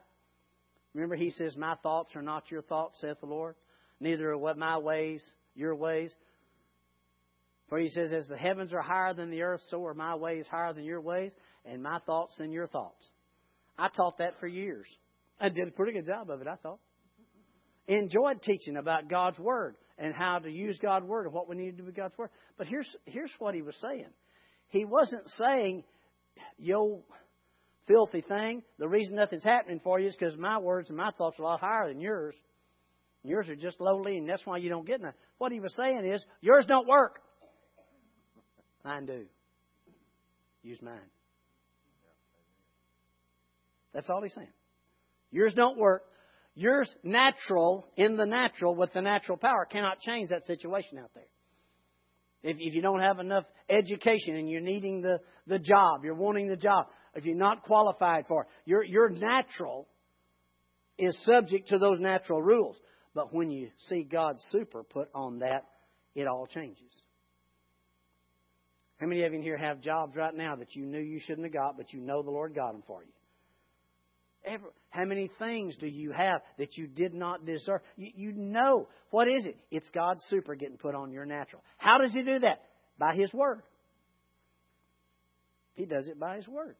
remember 0.93 1.15
He 1.15 1.29
says, 1.31 1.57
"My 1.57 1.75
thoughts 1.83 2.15
are 2.15 2.21
not 2.21 2.49
your 2.49 2.61
thoughts," 2.61 3.01
saith 3.01 3.19
the 3.19 3.27
Lord. 3.27 3.55
Neither 3.99 4.31
are 4.31 4.37
what 4.37 4.57
my 4.57 4.77
ways 4.77 5.23
your 5.55 5.75
ways. 5.75 6.13
For 7.73 7.79
he 7.79 7.89
says, 7.89 8.13
As 8.13 8.27
the 8.27 8.37
heavens 8.37 8.71
are 8.71 8.83
higher 8.83 9.15
than 9.15 9.31
the 9.31 9.41
earth, 9.41 9.61
so 9.71 9.83
are 9.87 9.95
my 9.95 10.13
ways 10.13 10.45
higher 10.45 10.73
than 10.73 10.83
your 10.83 11.01
ways, 11.01 11.31
and 11.65 11.81
my 11.81 11.97
thoughts 12.05 12.35
than 12.37 12.51
your 12.51 12.67
thoughts. 12.67 13.03
I 13.79 13.87
taught 13.87 14.19
that 14.19 14.39
for 14.39 14.45
years. 14.45 14.85
I 15.41 15.49
did 15.49 15.69
a 15.69 15.71
pretty 15.71 15.93
good 15.93 16.05
job 16.05 16.29
of 16.29 16.39
it, 16.39 16.47
I 16.47 16.55
thought. 16.57 16.77
Enjoyed 17.87 18.43
teaching 18.43 18.77
about 18.77 19.09
God's 19.09 19.39
Word 19.39 19.75
and 19.97 20.13
how 20.13 20.37
to 20.37 20.51
use 20.51 20.77
God's 20.79 21.07
Word 21.07 21.25
and 21.25 21.33
what 21.33 21.49
we 21.49 21.55
need 21.55 21.71
to 21.71 21.77
do 21.77 21.83
with 21.85 21.95
God's 21.95 22.15
Word. 22.15 22.29
But 22.59 22.67
here's, 22.67 22.95
here's 23.05 23.31
what 23.39 23.55
he 23.55 23.63
was 23.63 23.75
saying. 23.81 24.11
He 24.67 24.85
wasn't 24.85 25.27
saying, 25.31 25.83
yo, 26.59 27.01
filthy 27.87 28.21
thing, 28.21 28.61
the 28.77 28.87
reason 28.87 29.15
nothing's 29.15 29.43
happening 29.43 29.81
for 29.83 29.99
you 29.99 30.09
is 30.09 30.15
because 30.15 30.37
my 30.37 30.59
words 30.59 30.89
and 30.89 30.97
my 30.97 31.09
thoughts 31.17 31.39
are 31.39 31.41
a 31.41 31.45
lot 31.45 31.59
higher 31.59 31.87
than 31.87 31.99
yours. 31.99 32.35
Yours 33.23 33.49
are 33.49 33.55
just 33.55 33.81
lowly, 33.81 34.19
and 34.19 34.29
that's 34.29 34.45
why 34.45 34.57
you 34.57 34.69
don't 34.69 34.85
get 34.85 35.01
nothing. 35.01 35.17
What 35.39 35.51
he 35.51 35.59
was 35.59 35.75
saying 35.75 36.05
is, 36.05 36.23
yours 36.39 36.67
don't 36.67 36.87
work. 36.87 37.19
Mine 38.83 39.05
do. 39.05 39.25
Use 40.61 40.81
mine. 40.81 40.97
That's 43.93 44.09
all 44.09 44.21
he's 44.21 44.33
saying. 44.33 44.47
Yours 45.31 45.53
don't 45.53 45.77
work. 45.77 46.03
Yours 46.55 46.93
natural, 47.03 47.87
in 47.97 48.15
the 48.15 48.25
natural, 48.25 48.75
with 48.75 48.93
the 48.93 49.01
natural 49.01 49.37
power, 49.37 49.65
cannot 49.65 49.99
change 50.01 50.29
that 50.29 50.45
situation 50.45 50.99
out 50.99 51.09
there. 51.15 51.23
If, 52.43 52.57
if 52.59 52.75
you 52.75 52.81
don't 52.81 52.99
have 52.99 53.19
enough 53.19 53.45
education 53.69 54.35
and 54.35 54.49
you're 54.49 54.61
needing 54.61 55.01
the, 55.01 55.19
the 55.47 55.57
job, 55.57 56.03
you're 56.03 56.13
wanting 56.13 56.47
the 56.47 56.55
job, 56.55 56.87
if 57.15 57.25
you're 57.25 57.35
not 57.35 57.63
qualified 57.63 58.25
for 58.27 58.43
it, 58.43 58.47
your, 58.65 58.83
your 58.83 59.09
natural 59.09 59.87
is 60.97 61.17
subject 61.23 61.69
to 61.69 61.79
those 61.79 61.99
natural 61.99 62.41
rules. 62.41 62.75
But 63.15 63.33
when 63.33 63.49
you 63.49 63.69
see 63.89 64.03
God's 64.03 64.43
super 64.49 64.83
put 64.83 65.09
on 65.15 65.39
that, 65.39 65.65
it 66.15 66.27
all 66.27 66.45
changes. 66.47 66.91
How 69.03 69.09
many 69.09 69.25
of 69.25 69.33
you 69.33 69.41
here 69.41 69.57
have 69.57 69.81
jobs 69.81 70.15
right 70.15 70.33
now 70.33 70.55
that 70.55 70.77
you 70.77 70.85
knew 70.85 71.01
you 71.01 71.19
shouldn't 71.19 71.43
have 71.43 71.51
got, 71.51 71.75
but 71.75 71.91
you 71.91 71.99
know 71.99 72.21
the 72.21 72.31
Lord 72.31 72.55
got 72.55 72.71
them 72.71 72.83
for 72.87 73.01
you? 73.03 74.57
How 74.91 75.03
many 75.03 75.29
things 75.39 75.75
do 75.75 75.87
you 75.87 76.13
have 76.13 76.39
that 76.57 76.77
you 76.77 76.87
did 76.87 77.13
not 77.13 77.45
deserve? 77.45 77.81
You, 77.97 78.11
you 78.15 78.31
know. 78.31 78.87
What 79.09 79.27
is 79.27 79.45
it? 79.45 79.57
It's 79.71 79.89
God's 79.89 80.23
super 80.29 80.55
getting 80.55 80.77
put 80.77 80.95
on 80.95 81.11
your 81.11 81.25
natural. 81.25 81.61
How 81.77 81.97
does 81.97 82.13
He 82.13 82.23
do 82.23 82.39
that? 82.39 82.61
By 82.97 83.13
His 83.13 83.33
Word. 83.33 83.61
He 85.73 85.85
does 85.85 86.07
it 86.07 86.17
by 86.17 86.37
His 86.37 86.47
Word. 86.47 86.77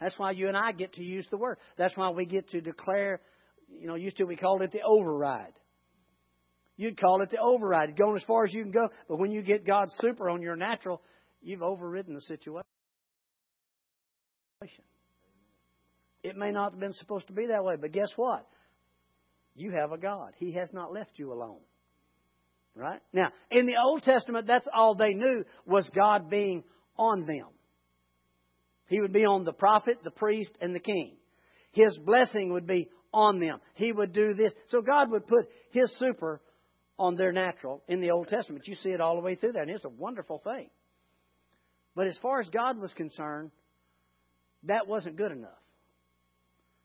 That's 0.00 0.16
why 0.16 0.30
you 0.30 0.46
and 0.46 0.56
I 0.56 0.70
get 0.70 0.92
to 0.92 1.02
use 1.02 1.26
the 1.28 1.38
Word. 1.38 1.58
That's 1.76 1.96
why 1.96 2.10
we 2.10 2.24
get 2.24 2.50
to 2.50 2.60
declare, 2.60 3.20
you 3.68 3.88
know, 3.88 3.96
used 3.96 4.18
to 4.18 4.24
we 4.26 4.36
called 4.36 4.62
it 4.62 4.70
the 4.70 4.82
override. 4.86 5.54
You'd 6.76 7.00
call 7.00 7.20
it 7.22 7.30
the 7.30 7.38
override. 7.38 7.96
Going 7.96 8.16
as 8.16 8.22
far 8.22 8.44
as 8.44 8.54
you 8.54 8.62
can 8.62 8.70
go, 8.70 8.90
but 9.08 9.18
when 9.18 9.32
you 9.32 9.42
get 9.42 9.66
God's 9.66 9.92
super 10.00 10.30
on 10.30 10.40
your 10.40 10.54
natural, 10.54 11.02
you've 11.42 11.62
overridden 11.62 12.14
the 12.14 12.20
situation. 12.20 12.64
It 16.22 16.36
may 16.36 16.50
not 16.50 16.72
have 16.72 16.80
been 16.80 16.94
supposed 16.94 17.28
to 17.28 17.32
be 17.32 17.46
that 17.46 17.64
way, 17.64 17.76
but 17.80 17.92
guess 17.92 18.10
what? 18.16 18.46
You 19.54 19.72
have 19.72 19.92
a 19.92 19.98
God. 19.98 20.34
He 20.38 20.52
has 20.52 20.72
not 20.72 20.92
left 20.92 21.12
you 21.16 21.32
alone. 21.32 21.60
Right? 22.74 23.00
Now, 23.12 23.28
in 23.50 23.66
the 23.66 23.76
Old 23.82 24.02
Testament, 24.02 24.46
that's 24.46 24.68
all 24.72 24.94
they 24.94 25.14
knew 25.14 25.44
was 25.66 25.88
God 25.94 26.30
being 26.30 26.62
on 26.96 27.26
them. 27.26 27.46
He 28.86 29.00
would 29.00 29.12
be 29.12 29.24
on 29.24 29.44
the 29.44 29.52
prophet, 29.52 29.98
the 30.04 30.10
priest, 30.10 30.52
and 30.60 30.74
the 30.74 30.80
king. 30.80 31.16
His 31.72 31.98
blessing 31.98 32.52
would 32.52 32.66
be 32.66 32.88
on 33.12 33.40
them. 33.40 33.58
He 33.74 33.92
would 33.92 34.12
do 34.12 34.34
this. 34.34 34.52
So 34.68 34.80
God 34.80 35.10
would 35.10 35.26
put 35.26 35.48
His 35.70 35.92
super 35.98 36.40
on 36.98 37.16
their 37.16 37.32
natural 37.32 37.82
in 37.88 38.00
the 38.00 38.10
Old 38.10 38.28
Testament. 38.28 38.66
You 38.66 38.74
see 38.76 38.90
it 38.90 39.00
all 39.00 39.16
the 39.16 39.22
way 39.22 39.34
through 39.34 39.52
there, 39.52 39.62
and 39.62 39.70
it's 39.70 39.84
a 39.84 39.90
wonderful 39.90 40.40
thing. 40.42 40.70
But 41.94 42.06
as 42.06 42.16
far 42.18 42.40
as 42.40 42.48
God 42.50 42.78
was 42.78 42.92
concerned, 42.94 43.50
that 44.64 44.86
wasn't 44.86 45.16
good 45.16 45.32
enough. 45.32 45.50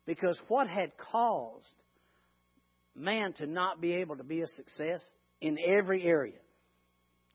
Because 0.06 0.40
what 0.48 0.68
had 0.68 0.92
caused 1.12 1.66
man 2.96 3.34
to 3.34 3.48
not 3.48 3.82
be 3.82 3.94
able 3.94 4.18
to 4.18 4.24
be 4.24 4.42
a 4.42 4.48
success 4.48 5.02
in 5.42 5.58
every 5.66 6.04
area? 6.04 6.40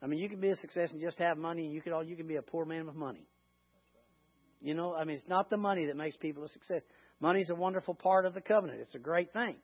I 0.02 0.07
mean, 0.07 0.20
you 0.20 0.28
can 0.28 0.40
be 0.40 0.50
a 0.50 0.57
success 0.57 0.92
and 0.92 1.00
just 1.00 1.18
have 1.18 1.38
money, 1.38 1.64
and 1.64 1.72
you 1.72 1.81
can 1.81 1.92
all 1.92 2.04
you 2.04 2.16
can 2.16 2.26
be 2.26 2.37
a 2.37 2.42
poor 2.42 2.64
man 2.64 2.87
with 2.87 2.94
money. 2.94 3.26
You 4.61 4.74
know, 4.74 4.94
I 4.94 5.04
mean, 5.04 5.16
it's 5.16 5.28
not 5.28 5.50
the 5.50 5.57
money 5.57 5.87
that 5.87 5.96
makes 5.96 6.16
people 6.16 6.44
a 6.44 6.48
success. 6.48 6.83
Money 7.20 7.40
is 7.40 7.50
a 7.50 7.54
wonderful 7.54 7.94
part 7.94 8.26
of 8.26 8.35
the 8.35 8.40
covenant. 8.40 8.81
It's 8.81 8.94
a 8.94 9.00
great 9.00 9.33
thing. 9.33 9.57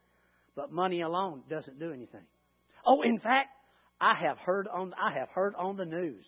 But 0.56 0.72
money 0.72 1.02
alone 1.02 1.42
doesn't 1.48 1.78
do 1.78 1.92
anything. 1.92 2.24
Oh, 2.86 3.02
in 3.02 3.18
fact, 3.18 3.48
I 4.00 4.14
have 4.14 4.38
heard 4.38 4.68
on 4.68 4.94
I 4.94 5.18
have 5.18 5.28
heard 5.30 5.54
on 5.56 5.76
the 5.76 5.86
news. 5.86 6.24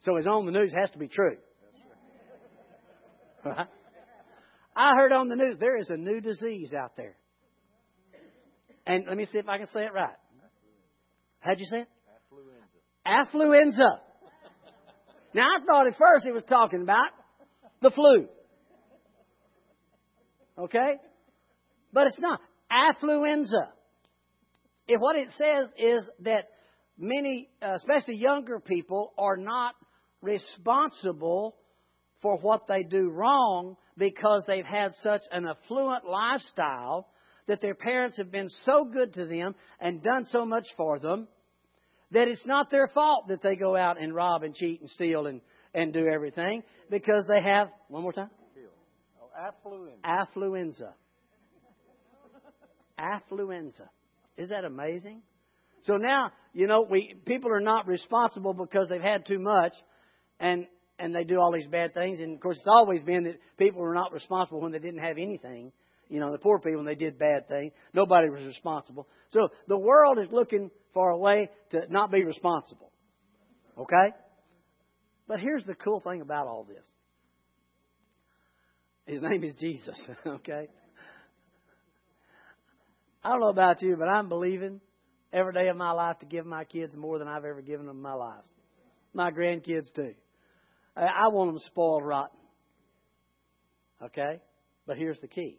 So 0.00 0.16
it's 0.16 0.26
on 0.26 0.46
the 0.46 0.52
news 0.52 0.72
has 0.78 0.90
to 0.92 0.98
be 0.98 1.08
true. 1.08 1.36
Right? 3.44 3.66
I 4.76 4.92
heard 4.96 5.12
on 5.12 5.28
the 5.28 5.36
news 5.36 5.56
there 5.58 5.78
is 5.78 5.90
a 5.90 5.96
new 5.96 6.20
disease 6.20 6.72
out 6.74 6.96
there. 6.96 7.16
And 8.86 9.04
let 9.06 9.16
me 9.16 9.24
see 9.26 9.38
if 9.38 9.48
I 9.48 9.58
can 9.58 9.66
say 9.68 9.82
it 9.82 9.92
right. 9.92 10.16
How'd 11.40 11.58
you 11.58 11.66
say 11.66 11.80
it? 11.80 11.88
Affluenza. 13.06 13.72
Affluenza. 13.76 13.98
Now 15.34 15.42
I 15.42 15.64
thought 15.64 15.86
at 15.86 15.96
first 15.98 16.24
he 16.24 16.32
was 16.32 16.42
talking 16.48 16.82
about 16.82 17.10
the 17.82 17.90
flu. 17.90 18.26
Okay? 20.58 20.96
But 21.92 22.08
it's 22.08 22.18
not. 22.18 22.40
Affluenza. 22.70 23.68
If 24.88 25.00
what 25.00 25.16
it 25.16 25.28
says 25.36 25.66
is 25.78 26.08
that 26.20 26.48
many, 26.98 27.48
uh, 27.62 27.74
especially 27.74 28.16
younger 28.16 28.60
people, 28.60 29.12
are 29.16 29.36
not 29.36 29.74
responsible 30.22 31.56
for 32.22 32.36
what 32.38 32.66
they 32.66 32.82
do 32.82 33.08
wrong 33.10 33.76
because 33.96 34.44
they've 34.46 34.64
had 34.64 34.92
such 35.02 35.22
an 35.32 35.46
affluent 35.46 36.04
lifestyle 36.04 37.08
that 37.46 37.60
their 37.60 37.74
parents 37.74 38.18
have 38.18 38.30
been 38.30 38.48
so 38.64 38.84
good 38.84 39.14
to 39.14 39.26
them 39.26 39.54
and 39.80 40.02
done 40.02 40.24
so 40.30 40.44
much 40.44 40.66
for 40.76 40.98
them 40.98 41.26
that 42.12 42.28
it's 42.28 42.44
not 42.46 42.70
their 42.70 42.88
fault 42.88 43.28
that 43.28 43.42
they 43.42 43.56
go 43.56 43.76
out 43.76 44.00
and 44.00 44.14
rob 44.14 44.42
and 44.42 44.54
cheat 44.54 44.80
and 44.80 44.90
steal 44.90 45.26
and, 45.26 45.40
and 45.74 45.92
do 45.92 46.06
everything 46.06 46.62
because 46.90 47.24
they 47.28 47.40
have, 47.40 47.68
one 47.88 48.02
more 48.02 48.12
time? 48.12 48.30
Oh, 49.22 49.28
affluenza. 49.38 50.04
Affluenza. 50.04 50.92
Affluenza. 52.98 53.88
Is 54.36 54.48
that 54.50 54.64
amazing? 54.64 55.22
So 55.82 55.96
now, 55.96 56.32
you 56.52 56.66
know, 56.66 56.86
we 56.88 57.14
people 57.24 57.52
are 57.52 57.60
not 57.60 57.86
responsible 57.86 58.52
because 58.52 58.88
they've 58.88 59.00
had 59.00 59.24
too 59.26 59.38
much 59.38 59.72
and 60.40 60.66
and 60.98 61.14
they 61.14 61.24
do 61.24 61.38
all 61.38 61.52
these 61.52 61.66
bad 61.66 61.94
things 61.94 62.20
and 62.20 62.34
of 62.34 62.40
course 62.40 62.56
it's 62.56 62.68
always 62.68 63.02
been 63.02 63.24
that 63.24 63.38
people 63.56 63.80
were 63.80 63.94
not 63.94 64.12
responsible 64.12 64.60
when 64.60 64.72
they 64.72 64.78
didn't 64.78 65.00
have 65.00 65.18
anything. 65.18 65.72
You 66.08 66.18
know, 66.18 66.32
the 66.32 66.38
poor 66.38 66.58
people 66.58 66.80
and 66.80 66.88
they 66.88 66.96
did 66.96 67.18
bad 67.18 67.46
things, 67.46 67.72
nobody 67.94 68.28
was 68.28 68.42
responsible. 68.42 69.06
So 69.30 69.50
the 69.68 69.78
world 69.78 70.18
is 70.18 70.28
looking 70.32 70.70
for 70.92 71.10
a 71.10 71.16
way 71.16 71.50
to 71.70 71.84
not 71.88 72.10
be 72.10 72.24
responsible. 72.24 72.90
Okay? 73.78 74.14
But 75.28 75.38
here's 75.38 75.64
the 75.64 75.76
cool 75.76 76.00
thing 76.00 76.20
about 76.20 76.48
all 76.48 76.64
this. 76.64 76.84
His 79.06 79.22
name 79.22 79.44
is 79.44 79.54
Jesus, 79.60 80.00
okay? 80.26 80.66
I 83.22 83.28
don't 83.28 83.40
know 83.40 83.48
about 83.48 83.82
you, 83.82 83.96
but 83.96 84.08
I'm 84.08 84.28
believing 84.28 84.80
every 85.32 85.52
day 85.52 85.68
of 85.68 85.76
my 85.76 85.92
life 85.92 86.18
to 86.20 86.26
give 86.26 86.46
my 86.46 86.64
kids 86.64 86.96
more 86.96 87.18
than 87.18 87.28
I've 87.28 87.44
ever 87.44 87.62
given 87.62 87.86
them 87.86 87.96
in 87.96 88.02
my 88.02 88.14
life. 88.14 88.44
My 89.12 89.30
grandkids, 89.30 89.92
too. 89.94 90.14
I 90.96 91.28
want 91.28 91.52
them 91.52 91.62
spoiled 91.66 92.04
rotten. 92.04 92.38
Okay? 94.02 94.40
But 94.86 94.96
here's 94.96 95.20
the 95.20 95.28
key 95.28 95.58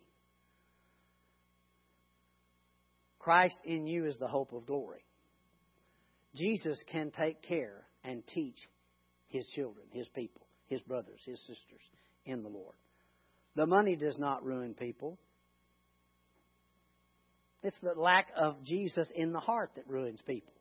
Christ 3.20 3.58
in 3.64 3.88
you 3.88 4.06
is 4.06 4.18
the 4.18 4.28
hope 4.28 4.52
of 4.54 4.66
glory. 4.66 5.06
Jesus 6.36 6.82
can 6.92 7.12
take 7.12 7.42
care 7.42 7.86
and 8.04 8.24
teach 8.34 8.58
his 9.28 9.46
children, 9.56 9.86
his 9.92 10.08
people, 10.10 10.42
his 10.68 10.82
brothers, 10.82 11.20
his 11.26 11.40
sisters 11.42 11.82
in 12.26 12.44
the 12.44 12.50
Lord. 12.50 12.76
The 13.56 13.66
money 13.66 13.96
does 13.96 14.18
not 14.18 14.46
ruin 14.46 14.74
people. 14.74 15.18
It's 17.64 17.78
the 17.84 17.94
lack 17.94 18.28
of 18.36 18.64
Jesus 18.64 19.12
in 19.14 19.34
the 19.34 19.40
heart 19.40 19.72
that 19.76 19.88
ruins 19.88 20.22
people. 20.26 20.54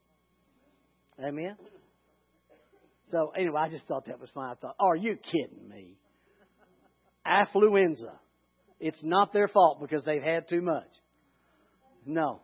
Amen? 1.23 1.57
So, 3.11 3.33
anyway, 3.37 3.61
I 3.61 3.69
just 3.69 3.87
thought 3.87 4.07
that 4.07 4.21
was 4.21 4.31
fun. 4.31 4.51
I 4.51 4.55
thought, 4.55 4.77
are 4.79 4.97
you 4.97 5.17
kidding 5.17 5.69
me? 5.69 5.97
Affluenza. 7.27 8.13
It's 8.79 9.03
not 9.03 9.33
their 9.33 9.49
fault 9.49 9.81
because 9.81 10.05
they've 10.05 10.23
had 10.23 10.49
too 10.49 10.63
much. 10.63 10.89
No. 12.07 12.41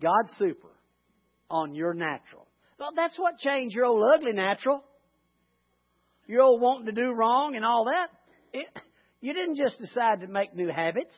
God's 0.00 0.32
super 0.38 0.68
on 1.50 1.74
your 1.74 1.94
natural. 1.94 2.46
Well, 2.78 2.90
that's 2.94 3.18
what 3.18 3.38
changed 3.38 3.74
your 3.74 3.86
old 3.86 4.02
ugly 4.14 4.32
natural 4.32 4.82
you're 6.26 6.42
all 6.42 6.58
wanting 6.58 6.86
to 6.86 6.92
do 6.92 7.12
wrong 7.12 7.56
and 7.56 7.64
all 7.64 7.84
that. 7.84 8.08
It, 8.52 8.66
you 9.20 9.34
didn't 9.34 9.56
just 9.56 9.78
decide 9.78 10.20
to 10.20 10.26
make 10.26 10.54
new 10.54 10.70
habits. 10.70 11.14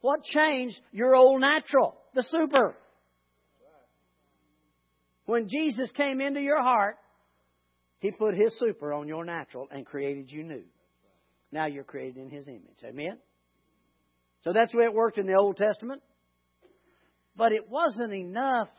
What 0.00 0.22
changed 0.22 0.78
your 0.92 1.14
old 1.14 1.40
natural? 1.40 1.96
The 2.14 2.22
super. 2.22 2.76
When 5.28 5.46
Jesus 5.46 5.90
came 5.90 6.22
into 6.22 6.40
your 6.40 6.62
heart, 6.62 6.96
He 8.00 8.10
put 8.12 8.34
His 8.34 8.58
super 8.58 8.94
on 8.94 9.08
your 9.08 9.26
natural 9.26 9.68
and 9.70 9.84
created 9.84 10.32
you 10.32 10.42
new. 10.42 10.64
Now 11.52 11.66
you're 11.66 11.84
created 11.84 12.16
in 12.16 12.30
His 12.30 12.48
image. 12.48 12.78
Amen? 12.82 13.18
So 14.42 14.54
that's 14.54 14.72
the 14.72 14.78
way 14.78 14.84
it 14.84 14.94
worked 14.94 15.18
in 15.18 15.26
the 15.26 15.34
Old 15.34 15.58
Testament. 15.58 16.00
But 17.36 17.52
it 17.52 17.68
wasn't 17.68 18.14
enough 18.14 18.70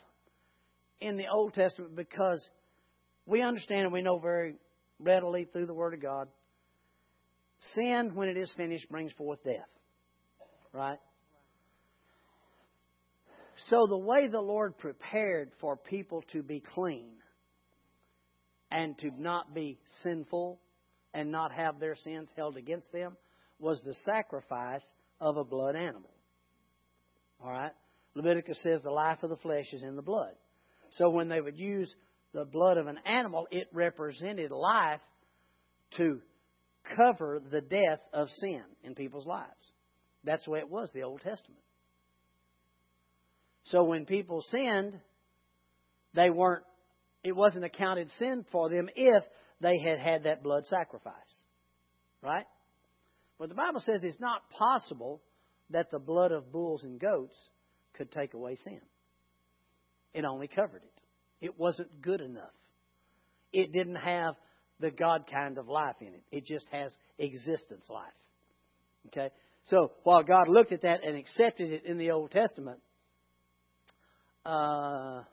in 0.99 1.17
the 1.17 1.27
Old 1.31 1.53
Testament 1.53 1.95
because 1.95 2.43
we 3.27 3.43
understand 3.43 3.83
and 3.83 3.93
we 3.93 4.01
know 4.01 4.17
very 4.17 4.55
readily 4.99 5.45
through 5.53 5.67
the 5.67 5.75
Word 5.75 5.93
of 5.93 6.01
God 6.01 6.29
sin, 7.75 8.15
when 8.15 8.27
it 8.27 8.37
is 8.37 8.51
finished, 8.57 8.89
brings 8.89 9.11
forth 9.13 9.43
death. 9.43 9.69
Right? 10.73 10.97
So, 13.67 13.87
the 13.87 13.97
way 13.97 14.27
the 14.27 14.39
Lord 14.39 14.77
prepared 14.77 15.51
for 15.59 15.75
people 15.75 16.23
to 16.31 16.41
be 16.41 16.61
clean 16.61 17.11
and 18.71 18.97
to 18.99 19.11
not 19.17 19.53
be 19.53 19.79
sinful 20.03 20.59
and 21.13 21.31
not 21.31 21.51
have 21.51 21.79
their 21.79 21.95
sins 21.95 22.29
held 22.35 22.57
against 22.57 22.91
them 22.91 23.17
was 23.59 23.81
the 23.81 23.95
sacrifice 24.05 24.85
of 25.19 25.37
a 25.37 25.43
blood 25.43 25.75
animal. 25.75 26.09
All 27.43 27.51
right? 27.51 27.71
Leviticus 28.15 28.61
says 28.63 28.81
the 28.81 28.91
life 28.91 29.23
of 29.23 29.29
the 29.29 29.37
flesh 29.37 29.65
is 29.73 29.83
in 29.83 29.95
the 29.95 30.01
blood. 30.01 30.33
So, 30.91 31.09
when 31.09 31.27
they 31.27 31.41
would 31.41 31.57
use 31.57 31.93
the 32.33 32.45
blood 32.45 32.77
of 32.77 32.87
an 32.87 32.99
animal, 33.05 33.47
it 33.51 33.67
represented 33.73 34.51
life 34.51 35.01
to 35.97 36.21
cover 36.95 37.41
the 37.51 37.61
death 37.61 37.99
of 38.13 38.29
sin 38.29 38.63
in 38.83 38.95
people's 38.95 39.25
lives. 39.27 39.49
That's 40.23 40.45
the 40.45 40.51
way 40.51 40.59
it 40.59 40.69
was 40.69 40.89
the 40.93 41.03
Old 41.03 41.21
Testament. 41.21 41.61
So 43.71 43.83
when 43.83 44.05
people 44.05 44.43
sinned, 44.49 44.99
they 46.13 46.29
weren't 46.29 46.63
it 47.23 47.35
wasn't 47.35 47.65
accounted 47.65 48.09
sin 48.17 48.45
for 48.51 48.69
them 48.69 48.89
if 48.95 49.23
they 49.61 49.77
had 49.77 49.99
had 49.99 50.23
that 50.23 50.41
blood 50.41 50.65
sacrifice. 50.67 51.13
Right? 52.21 52.45
But 53.37 53.49
the 53.49 53.55
Bible 53.55 53.81
says 53.81 54.03
it's 54.03 54.19
not 54.19 54.49
possible 54.51 55.21
that 55.69 55.91
the 55.91 55.99
blood 55.99 56.31
of 56.31 56.51
bulls 56.51 56.83
and 56.83 56.99
goats 56.99 57.35
could 57.93 58.11
take 58.11 58.33
away 58.33 58.55
sin. 58.55 58.81
It 60.13 60.25
only 60.25 60.47
covered 60.47 60.81
it. 60.83 61.45
It 61.45 61.59
wasn't 61.59 62.01
good 62.01 62.21
enough. 62.21 62.53
It 63.53 63.71
didn't 63.71 63.95
have 63.95 64.35
the 64.79 64.91
God 64.91 65.25
kind 65.31 65.57
of 65.57 65.67
life 65.67 65.95
in 66.01 66.07
it. 66.07 66.23
It 66.31 66.45
just 66.45 66.65
has 66.71 66.91
existence 67.17 67.85
life. 67.89 68.07
Okay? 69.07 69.29
So 69.65 69.91
while 70.03 70.23
God 70.23 70.47
looked 70.47 70.71
at 70.71 70.81
that 70.81 71.03
and 71.03 71.17
accepted 71.17 71.71
it 71.71 71.85
in 71.85 71.97
the 71.97 72.11
Old 72.11 72.31
Testament, 72.31 72.79
uh, 74.45 75.23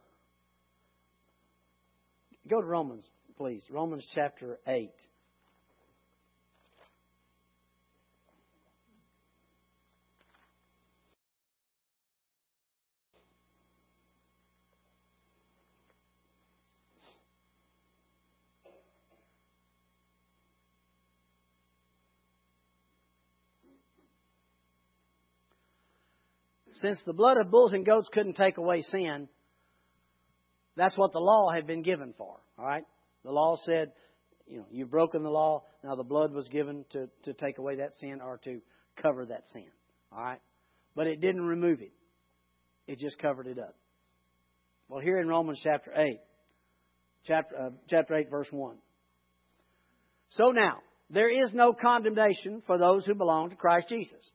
go 2.48 2.60
to 2.60 2.66
Romans, 2.66 3.04
please. 3.36 3.62
Romans 3.70 4.04
chapter 4.14 4.58
8. 4.66 4.90
Since 26.80 27.00
the 27.06 27.12
blood 27.12 27.38
of 27.38 27.50
bulls 27.50 27.72
and 27.72 27.86
goats 27.86 28.08
couldn't 28.12 28.34
take 28.34 28.58
away 28.58 28.82
sin, 28.82 29.28
that's 30.76 30.96
what 30.96 31.12
the 31.12 31.18
law 31.18 31.50
had 31.50 31.66
been 31.66 31.82
given 31.82 32.12
for. 32.16 32.36
All 32.58 32.66
right? 32.66 32.84
The 33.24 33.32
law 33.32 33.56
said, 33.64 33.92
you 34.46 34.58
know, 34.58 34.66
you've 34.70 34.90
broken 34.90 35.22
the 35.22 35.30
law. 35.30 35.64
Now 35.82 35.94
the 35.96 36.04
blood 36.04 36.32
was 36.32 36.48
given 36.48 36.84
to, 36.90 37.08
to 37.24 37.32
take 37.32 37.58
away 37.58 37.76
that 37.76 37.94
sin 37.98 38.20
or 38.22 38.38
to 38.44 38.60
cover 39.00 39.26
that 39.26 39.44
sin. 39.52 39.66
All 40.12 40.22
right? 40.22 40.40
But 40.94 41.06
it 41.06 41.20
didn't 41.20 41.42
remove 41.42 41.80
it. 41.80 41.92
It 42.86 42.98
just 42.98 43.18
covered 43.18 43.46
it 43.46 43.58
up. 43.58 43.74
Well, 44.88 45.00
here 45.00 45.18
in 45.18 45.26
Romans 45.26 45.60
chapter 45.62 45.92
8, 45.96 46.20
chapter, 47.26 47.56
uh, 47.56 47.70
chapter 47.88 48.14
8, 48.14 48.30
verse 48.30 48.48
1. 48.50 48.76
So 50.30 50.50
now, 50.50 50.78
there 51.10 51.30
is 51.30 51.52
no 51.52 51.72
condemnation 51.72 52.62
for 52.66 52.78
those 52.78 53.04
who 53.04 53.14
belong 53.14 53.50
to 53.50 53.56
Christ 53.56 53.88
Jesus. 53.88 54.30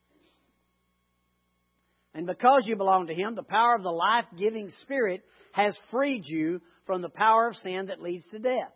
And 2.14 2.26
because 2.26 2.66
you 2.66 2.76
belong 2.76 3.06
to 3.06 3.14
Him, 3.14 3.34
the 3.34 3.42
power 3.42 3.74
of 3.74 3.82
the 3.82 3.90
life 3.90 4.26
giving 4.36 4.70
Spirit 4.82 5.24
has 5.52 5.78
freed 5.90 6.22
you 6.26 6.60
from 6.86 7.02
the 7.02 7.08
power 7.08 7.48
of 7.48 7.56
sin 7.56 7.86
that 7.86 8.02
leads 8.02 8.26
to 8.28 8.38
death. 8.38 8.72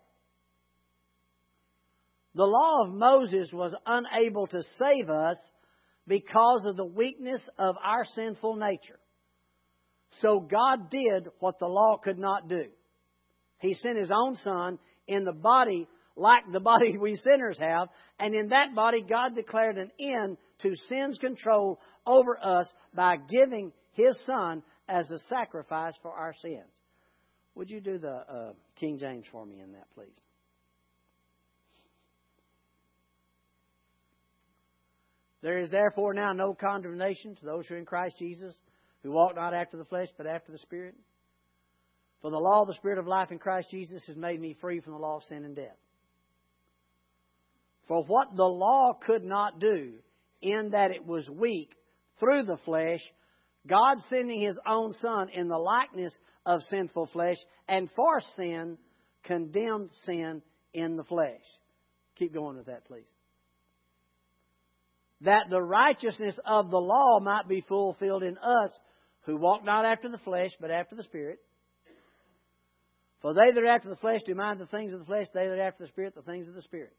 The 2.34 2.44
law 2.44 2.84
of 2.84 2.92
Moses 2.92 3.50
was 3.52 3.74
unable 3.86 4.46
to 4.48 4.62
save 4.78 5.08
us 5.08 5.38
because 6.06 6.66
of 6.66 6.76
the 6.76 6.84
weakness 6.84 7.42
of 7.58 7.76
our 7.82 8.04
sinful 8.04 8.56
nature. 8.56 8.98
So 10.20 10.40
God 10.40 10.90
did 10.90 11.28
what 11.40 11.58
the 11.58 11.66
law 11.66 11.96
could 11.96 12.18
not 12.18 12.48
do. 12.48 12.66
He 13.58 13.74
sent 13.74 13.98
His 13.98 14.10
own 14.14 14.36
Son 14.36 14.78
in 15.06 15.24
the 15.24 15.32
body 15.32 15.88
like 16.16 16.50
the 16.50 16.60
body 16.60 16.96
we 16.98 17.14
sinners 17.16 17.58
have, 17.58 17.88
and 18.18 18.34
in 18.34 18.48
that 18.48 18.74
body 18.74 19.02
God 19.02 19.34
declared 19.34 19.76
an 19.76 19.90
end 20.00 20.38
to 20.62 20.74
sin's 20.88 21.18
control 21.18 21.78
over 22.06 22.38
us 22.42 22.66
by 22.94 23.16
giving 23.16 23.72
His 23.92 24.18
Son 24.24 24.62
as 24.88 25.10
a 25.10 25.18
sacrifice 25.28 25.94
for 26.02 26.12
our 26.12 26.34
sins. 26.40 26.72
Would 27.54 27.70
you 27.70 27.80
do 27.80 27.98
the 27.98 28.08
uh, 28.08 28.52
King 28.78 28.98
James 28.98 29.24
for 29.30 29.44
me 29.44 29.60
in 29.60 29.72
that, 29.72 29.86
please? 29.94 30.08
There 35.42 35.58
is 35.58 35.70
therefore 35.70 36.12
now 36.14 36.32
no 36.32 36.54
condemnation 36.54 37.36
to 37.36 37.44
those 37.44 37.66
who 37.66 37.74
are 37.74 37.78
in 37.78 37.84
Christ 37.84 38.16
Jesus, 38.18 38.54
who 39.02 39.12
walk 39.12 39.36
not 39.36 39.54
after 39.54 39.76
the 39.76 39.84
flesh, 39.84 40.08
but 40.16 40.26
after 40.26 40.50
the 40.50 40.58
Spirit. 40.58 40.94
For 42.20 42.30
the 42.30 42.38
law 42.38 42.62
of 42.62 42.68
the 42.68 42.74
Spirit 42.74 42.98
of 42.98 43.06
life 43.06 43.30
in 43.30 43.38
Christ 43.38 43.68
Jesus 43.70 44.02
has 44.06 44.16
made 44.16 44.40
me 44.40 44.56
free 44.60 44.80
from 44.80 44.94
the 44.94 44.98
law 44.98 45.16
of 45.16 45.22
sin 45.24 45.44
and 45.44 45.54
death. 45.54 45.76
For 47.88 48.02
what 48.04 48.34
the 48.34 48.44
law 48.44 48.94
could 48.94 49.24
not 49.24 49.60
do, 49.60 49.94
in 50.42 50.70
that 50.70 50.90
it 50.90 51.06
was 51.06 51.28
weak 51.30 51.70
through 52.18 52.44
the 52.44 52.58
flesh, 52.64 53.00
God 53.66 53.98
sending 54.08 54.40
His 54.40 54.58
own 54.66 54.92
Son 54.94 55.28
in 55.32 55.48
the 55.48 55.58
likeness 55.58 56.16
of 56.44 56.62
sinful 56.70 57.06
flesh, 57.12 57.36
and 57.68 57.88
for 57.94 58.20
sin, 58.36 58.78
condemned 59.24 59.90
sin 60.04 60.42
in 60.72 60.96
the 60.96 61.04
flesh. 61.04 61.42
Keep 62.18 62.34
going 62.34 62.56
with 62.56 62.66
that, 62.66 62.86
please. 62.86 63.06
That 65.22 65.46
the 65.50 65.62
righteousness 65.62 66.38
of 66.44 66.70
the 66.70 66.80
law 66.80 67.20
might 67.20 67.48
be 67.48 67.62
fulfilled 67.62 68.22
in 68.22 68.36
us 68.38 68.70
who 69.22 69.36
walk 69.36 69.64
not 69.64 69.84
after 69.84 70.08
the 70.08 70.18
flesh, 70.18 70.50
but 70.60 70.70
after 70.70 70.94
the 70.94 71.02
Spirit. 71.02 71.38
For 73.22 73.34
they 73.34 73.52
that 73.52 73.62
are 73.62 73.66
after 73.66 73.88
the 73.88 73.96
flesh 73.96 74.20
do 74.24 74.34
mind 74.34 74.60
the 74.60 74.66
things 74.66 74.92
of 74.92 75.00
the 75.00 75.06
flesh, 75.06 75.26
they 75.32 75.48
that 75.48 75.58
are 75.58 75.66
after 75.66 75.84
the 75.84 75.88
Spirit, 75.88 76.14
the 76.14 76.22
things 76.22 76.46
of 76.46 76.54
the 76.54 76.62
Spirit. 76.62 76.92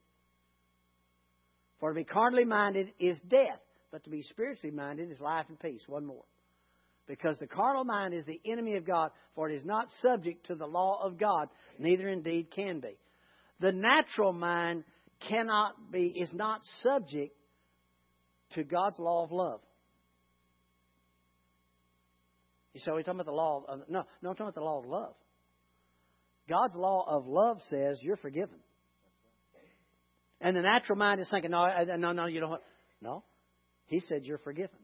For 1.79 1.89
to 1.89 1.95
be 1.95 2.03
carnally 2.03 2.45
minded 2.45 2.91
is 2.99 3.17
death, 3.27 3.59
but 3.91 4.03
to 4.03 4.09
be 4.09 4.23
spiritually 4.23 4.75
minded 4.75 5.11
is 5.11 5.19
life 5.19 5.45
and 5.49 5.59
peace. 5.59 5.83
One 5.87 6.05
more. 6.05 6.23
Because 7.07 7.37
the 7.37 7.47
carnal 7.47 7.85
mind 7.85 8.13
is 8.13 8.25
the 8.25 8.41
enemy 8.45 8.75
of 8.75 8.85
God, 8.85 9.11
for 9.33 9.49
it 9.49 9.55
is 9.55 9.63
not 9.63 9.87
subject 10.01 10.47
to 10.47 10.55
the 10.55 10.65
law 10.65 11.01
of 11.03 11.17
God, 11.17 11.49
neither 11.79 12.09
indeed 12.09 12.51
can 12.51 12.79
be. 12.79 12.97
The 13.59 13.71
natural 13.71 14.33
mind 14.33 14.83
cannot 15.27 15.91
be, 15.91 16.07
is 16.07 16.33
not 16.33 16.61
subject 16.81 17.35
to 18.55 18.63
God's 18.63 18.99
law 18.99 19.23
of 19.23 19.31
love. 19.31 19.61
Say, 22.75 22.91
we're 22.91 23.01
talking 23.01 23.19
about 23.19 23.25
the 23.25 23.31
law 23.31 23.63
of, 23.67 23.79
no, 23.89 24.03
no, 24.21 24.29
I'm 24.29 24.35
talking 24.35 24.43
about 24.43 24.55
the 24.55 24.61
law 24.61 24.79
of 24.79 24.85
love. 24.85 25.15
God's 26.47 26.75
law 26.75 27.05
of 27.07 27.25
love 27.25 27.59
says 27.69 27.99
you're 28.03 28.17
forgiven. 28.17 28.57
And 30.39 30.55
the 30.55 30.61
natural 30.61 30.97
mind 30.97 31.19
is 31.19 31.29
thinking, 31.29 31.51
no, 31.51 31.67
no, 31.97 32.11
no, 32.11 32.25
you 32.25 32.39
don't. 32.39 32.61
No. 33.01 33.23
He 33.85 33.99
said, 34.01 34.25
you're 34.25 34.37
forgiven. 34.37 34.77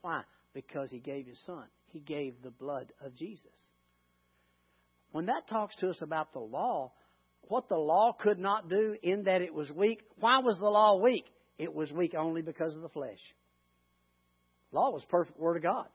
Why? 0.00 0.22
Because 0.54 0.90
he 0.90 0.98
gave 0.98 1.26
his 1.26 1.38
son. 1.46 1.64
He 1.92 2.00
gave 2.00 2.34
the 2.42 2.50
blood 2.50 2.92
of 3.04 3.14
Jesus. 3.14 3.46
When 5.12 5.26
that 5.26 5.48
talks 5.48 5.76
to 5.76 5.88
us 5.88 6.02
about 6.02 6.32
the 6.32 6.40
law, 6.40 6.92
what 7.42 7.68
the 7.68 7.76
law 7.76 8.12
could 8.12 8.38
not 8.38 8.68
do 8.68 8.96
in 9.02 9.24
that 9.24 9.42
it 9.42 9.54
was 9.54 9.70
weak, 9.70 10.02
why 10.18 10.38
was 10.38 10.58
the 10.58 10.68
law 10.68 11.00
weak? 11.00 11.24
It 11.58 11.72
was 11.72 11.92
weak 11.92 12.14
only 12.14 12.42
because 12.42 12.74
of 12.76 12.82
the 12.82 12.88
flesh. 12.88 13.20
Law 14.72 14.90
was 14.90 15.04
perfect 15.08 15.38
word 15.38 15.56
of 15.56 15.62
God. 15.62 15.88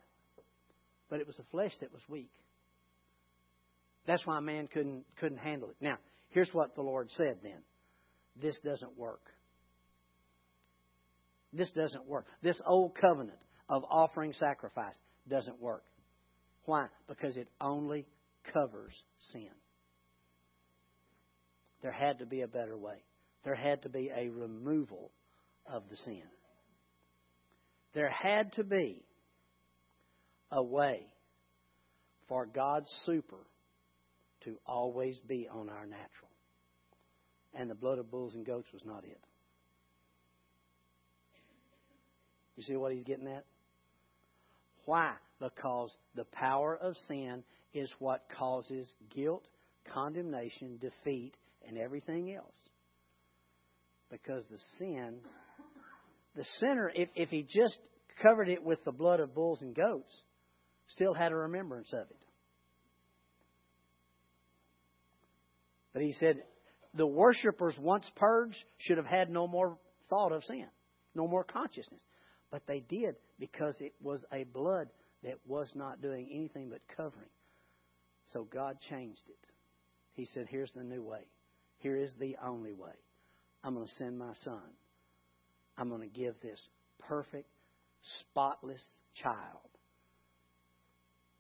But 1.10 1.20
it 1.20 1.28
was 1.28 1.36
the 1.38 1.44
flesh 1.52 1.74
that 1.82 1.94
was 1.94 2.02
weak. 2.08 2.32
That's 4.08 4.26
why 4.26 4.40
man 4.40 4.68
couldn't 4.68 5.06
couldn't 5.20 5.38
handle 5.38 5.70
it. 5.70 5.76
Now, 5.80 5.98
here's 6.30 6.54
what 6.54 6.76
the 6.76 6.82
Lord 6.82 7.12
said 7.12 7.38
then 7.44 7.62
this 8.42 8.58
doesn't 8.64 8.98
work. 8.98 9.22
This 11.52 11.70
doesn't 11.72 12.08
work. 12.08 12.26
This 12.42 12.60
old 12.66 12.96
covenant 12.96 13.38
of 13.70 13.84
offering 13.90 14.34
sacrifice 14.34 14.96
doesn't 15.30 15.62
work. 15.62 15.84
Why? 16.66 16.88
Because 17.08 17.38
it 17.38 17.48
only 17.62 18.06
covers 18.54 18.94
sin. 19.32 19.50
There 21.82 21.92
had 21.92 22.20
to 22.20 22.26
be 22.26 22.42
a 22.42 22.48
better 22.48 22.78
way. 22.78 23.04
There 23.44 23.56
had 23.56 23.84
to 23.84 23.90
be 23.90 24.10
a 24.16 24.30
removal 24.30 25.12
of 25.66 25.84
the 25.90 25.98
sin. 25.98 26.24
There 27.94 28.10
had 28.10 28.54
to 28.54 28.64
be 28.64 29.04
a 30.52 30.64
way 30.64 31.06
for 32.28 32.46
God's 32.46 32.90
super 33.06 33.46
to 34.46 34.58
always 34.66 35.20
be 35.20 35.48
on 35.52 35.70
our 35.70 35.86
natural 35.86 36.33
and 37.54 37.70
the 37.70 37.76
blood 37.76 38.00
of 38.00 38.10
bulls 38.10 38.34
and 38.36 38.46
goats 38.46 38.68
was 38.74 38.82
not 38.86 39.04
it. 39.04 39.20
You 42.56 42.64
see 42.64 42.76
what 42.76 42.92
he's 42.92 43.04
getting 43.04 43.28
at? 43.28 43.46
Why? 44.86 45.14
Because 45.40 45.92
the 46.16 46.26
power 46.26 46.78
of 46.78 46.96
sin 47.08 47.44
is 47.74 47.92
what 48.00 48.26
causes 48.38 48.94
guilt, 49.16 49.46
condemnation, 49.94 50.78
defeat, 50.80 51.34
and 51.68 51.78
everything 51.78 52.34
else. 52.34 52.56
Because 54.12 54.44
the 54.52 54.60
sin, 54.78 55.16
the 56.36 56.46
sinner, 56.60 56.92
if, 56.94 57.10
if 57.16 57.30
he 57.30 57.44
just 57.44 57.80
covered 58.22 58.50
it 58.50 58.64
with 58.64 58.84
the 58.86 58.92
blood 58.92 59.20
of 59.20 59.34
bulls 59.34 59.62
and 59.62 59.74
goats, 59.74 60.14
still 60.90 61.14
had 61.14 61.32
a 61.32 61.36
remembrance 61.36 61.92
of 61.94 62.02
it. 62.02 62.26
But 65.94 66.02
he 66.02 66.12
said, 66.14 66.44
the 66.94 67.08
worshippers, 67.08 67.76
once 67.80 68.06
purged, 68.16 68.64
should 68.78 68.98
have 68.98 69.06
had 69.06 69.30
no 69.30 69.48
more 69.48 69.78
thought 70.10 70.32
of 70.32 70.44
sin, 70.44 70.68
no 71.16 71.28
more 71.28 71.44
consciousness. 71.44 72.02
But 72.52 72.68
they 72.68 72.82
did 72.82 73.16
because 73.40 73.76
it 73.80 73.94
was 74.02 74.24
a 74.32 74.44
blood 74.44 74.90
that 75.24 75.40
was 75.48 75.72
not 75.74 76.02
doing 76.02 76.30
anything 76.32 76.70
but 76.70 76.82
covering. 76.96 77.30
So 78.32 78.44
God 78.44 78.78
changed 78.90 79.24
it. 79.28 79.48
He 80.14 80.26
said, 80.26 80.48
Here's 80.50 80.72
the 80.76 80.84
new 80.84 81.02
way. 81.02 81.28
Here 81.80 81.98
is 81.98 82.14
the 82.20 82.36
only 82.46 82.74
way. 82.74 82.94
I'm 83.64 83.74
going 83.74 83.88
to 83.88 83.94
send 83.94 84.20
my 84.20 84.34
son. 84.44 84.62
I'm 85.78 85.90
going 85.90 86.02
to 86.02 86.08
give 86.08 86.36
this 86.42 86.62
perfect, 87.00 87.50
spotless 88.20 88.84
child 89.16 89.38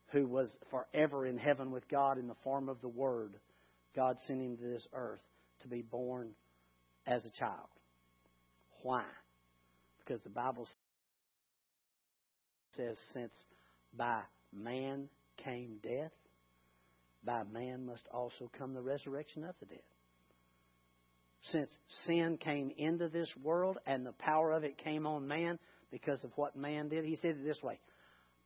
who 0.08 0.28
was 0.28 0.50
forever 0.72 1.26
in 1.26 1.38
heaven 1.38 1.72
with 1.72 1.88
God 1.90 2.18
in 2.18 2.28
the 2.28 2.36
form 2.44 2.70
of 2.70 2.82
the 2.82 2.88
Word. 2.88 3.36
God 3.96 4.18
sent 4.26 4.42
him 4.42 4.58
to 4.58 4.64
this 4.64 4.88
earth 4.94 5.22
to 5.64 5.68
be 5.68 5.82
born 5.82 6.30
as 7.06 7.26
a 7.26 7.30
child. 7.32 7.68
Why? 8.84 9.04
Because 10.00 10.22
the 10.24 10.30
Bible 10.30 10.68
says, 12.76 12.98
since 13.14 13.34
by 13.96 14.22
man 14.54 15.10
came 15.44 15.78
death, 15.82 16.12
by 17.24 17.44
man 17.44 17.86
must 17.86 18.04
also 18.14 18.50
come 18.58 18.74
the 18.74 18.82
resurrection 18.82 19.44
of 19.44 19.56
the 19.60 19.66
dead. 19.66 19.80
Since 21.52 21.78
sin 22.06 22.38
came 22.38 22.72
into 22.78 23.10
this 23.10 23.30
world 23.42 23.78
and 23.86 24.06
the 24.06 24.14
power 24.14 24.52
of 24.52 24.64
it 24.64 24.78
came 24.78 25.06
on 25.06 25.28
man 25.28 25.60
because 25.92 26.24
of 26.24 26.32
what 26.36 26.56
man 26.56 26.90
did, 26.90 27.06
he 27.06 27.16
said 27.18 27.32
it 27.32 27.44
this 27.44 27.62
way 27.62 27.80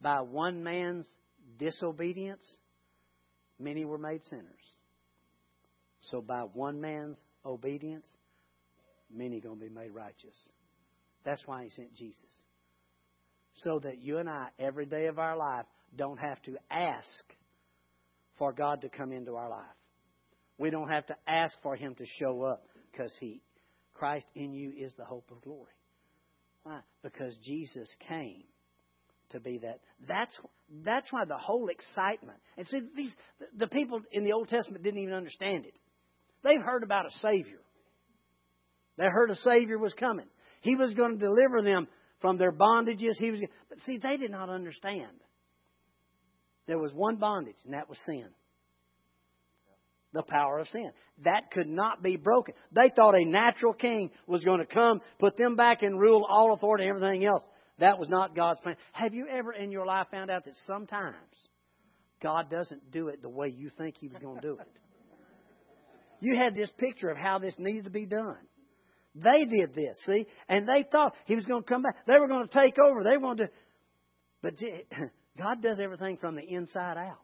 By 0.01 0.21
one 0.21 0.63
man's 0.63 1.05
disobedience, 1.57 2.43
many 3.59 3.85
were 3.85 3.97
made 3.97 4.23
sinners. 4.25 4.45
So 6.01 6.21
by 6.21 6.41
one 6.41 6.79
man's 6.79 7.21
obedience, 7.45 8.05
many 9.13 9.37
are 9.37 9.41
going 9.41 9.59
to 9.59 9.65
be 9.65 9.73
made 9.73 9.91
righteous. 9.91 10.37
That's 11.25 11.41
why 11.45 11.63
he 11.63 11.69
sent 11.69 11.93
Jesus. 11.95 12.31
So 13.55 13.79
that 13.79 13.99
you 13.99 14.19
and 14.19 14.29
I, 14.29 14.49
every 14.59 14.85
day 14.85 15.07
of 15.07 15.19
our 15.19 15.35
life, 15.35 15.65
don't 15.95 16.19
have 16.19 16.41
to 16.43 16.57
ask 16.69 17.07
for 18.37 18.53
God 18.53 18.81
to 18.81 18.89
come 18.89 19.11
into 19.11 19.35
our 19.35 19.49
life. 19.49 19.65
We 20.57 20.69
don't 20.69 20.89
have 20.89 21.05
to 21.07 21.15
ask 21.27 21.55
for 21.61 21.75
Him 21.75 21.95
to 21.95 22.05
show 22.19 22.43
up 22.43 22.67
because 22.91 23.11
He, 23.19 23.41
Christ 23.93 24.25
in 24.35 24.53
you 24.53 24.73
is 24.77 24.93
the 24.97 25.05
hope 25.05 25.29
of 25.31 25.41
glory. 25.41 25.71
Why? 26.63 26.79
Because 27.03 27.35
Jesus 27.43 27.89
came 28.07 28.43
to 29.31 29.39
be 29.39 29.59
that. 29.59 29.79
That's 30.07 30.37
that's 30.83 31.11
why 31.11 31.25
the 31.25 31.37
whole 31.37 31.69
excitement. 31.69 32.39
And 32.57 32.67
see, 32.67 32.81
these 32.95 33.15
the 33.57 33.67
people 33.67 34.01
in 34.11 34.23
the 34.23 34.33
Old 34.33 34.49
Testament 34.49 34.83
didn't 34.83 35.01
even 35.01 35.13
understand 35.13 35.65
it. 35.65 35.73
They've 36.43 36.61
heard 36.61 36.83
about 36.83 37.05
a 37.05 37.11
Savior. 37.19 37.59
They 38.97 39.05
heard 39.05 39.29
a 39.29 39.35
Savior 39.35 39.77
was 39.77 39.93
coming. 39.93 40.25
He 40.61 40.75
was 40.75 40.93
going 40.93 41.13
to 41.13 41.25
deliver 41.25 41.61
them 41.61 41.87
from 42.19 42.37
their 42.37 42.51
bondages. 42.51 43.13
He 43.17 43.31
was, 43.31 43.41
but 43.69 43.79
see, 43.85 43.97
they 43.97 44.17
did 44.17 44.31
not 44.31 44.49
understand. 44.49 45.11
There 46.67 46.79
was 46.79 46.93
one 46.93 47.17
bondage, 47.17 47.55
and 47.63 47.73
that 47.73 47.89
was 47.89 47.97
sin. 48.05 48.27
The 50.13 50.23
power 50.23 50.59
of 50.59 50.67
sin. 50.69 50.91
That 51.23 51.51
could 51.51 51.67
not 51.67 52.01
be 52.01 52.15
broken. 52.15 52.55
They 52.71 52.91
thought 52.95 53.15
a 53.15 53.25
natural 53.25 53.73
king 53.73 54.09
was 54.25 54.43
going 54.43 54.59
to 54.59 54.65
come, 54.65 55.01
put 55.19 55.37
them 55.37 55.55
back 55.55 55.83
and 55.83 55.99
rule 55.99 56.25
all 56.27 56.53
authority 56.53 56.85
and 56.85 56.95
everything 56.95 57.25
else. 57.25 57.43
That 57.79 57.99
was 57.99 58.09
not 58.09 58.35
God's 58.35 58.59
plan. 58.61 58.75
Have 58.93 59.13
you 59.13 59.27
ever 59.27 59.53
in 59.53 59.71
your 59.71 59.85
life 59.85 60.07
found 60.09 60.31
out 60.31 60.45
that 60.45 60.55
sometimes 60.65 61.15
God 62.21 62.49
doesn't 62.49 62.91
do 62.91 63.09
it 63.09 63.21
the 63.21 63.29
way 63.29 63.53
you 63.55 63.69
think 63.77 63.95
He 63.99 64.07
was 64.07 64.17
going 64.21 64.37
to 64.37 64.41
do 64.41 64.57
it? 64.59 64.67
You 66.19 66.35
had 66.35 66.55
this 66.55 66.71
picture 66.77 67.09
of 67.09 67.17
how 67.17 67.39
this 67.39 67.55
needed 67.57 67.85
to 67.85 67.89
be 67.89 68.05
done. 68.05 68.37
They 69.15 69.45
did 69.45 69.73
this, 69.73 69.97
see? 70.05 70.27
And 70.47 70.67
they 70.67 70.85
thought 70.91 71.15
He 71.25 71.35
was 71.35 71.45
going 71.45 71.63
to 71.63 71.67
come 71.67 71.81
back. 71.81 72.05
They 72.05 72.17
were 72.19 72.27
going 72.27 72.47
to 72.47 72.53
take 72.53 72.77
over. 72.79 73.03
They 73.03 73.17
wanted 73.17 73.47
to. 73.47 73.51
But 74.41 74.53
God 75.37 75.61
does 75.61 75.79
everything 75.79 76.17
from 76.17 76.35
the 76.35 76.43
inside 76.43 76.97
out. 76.97 77.17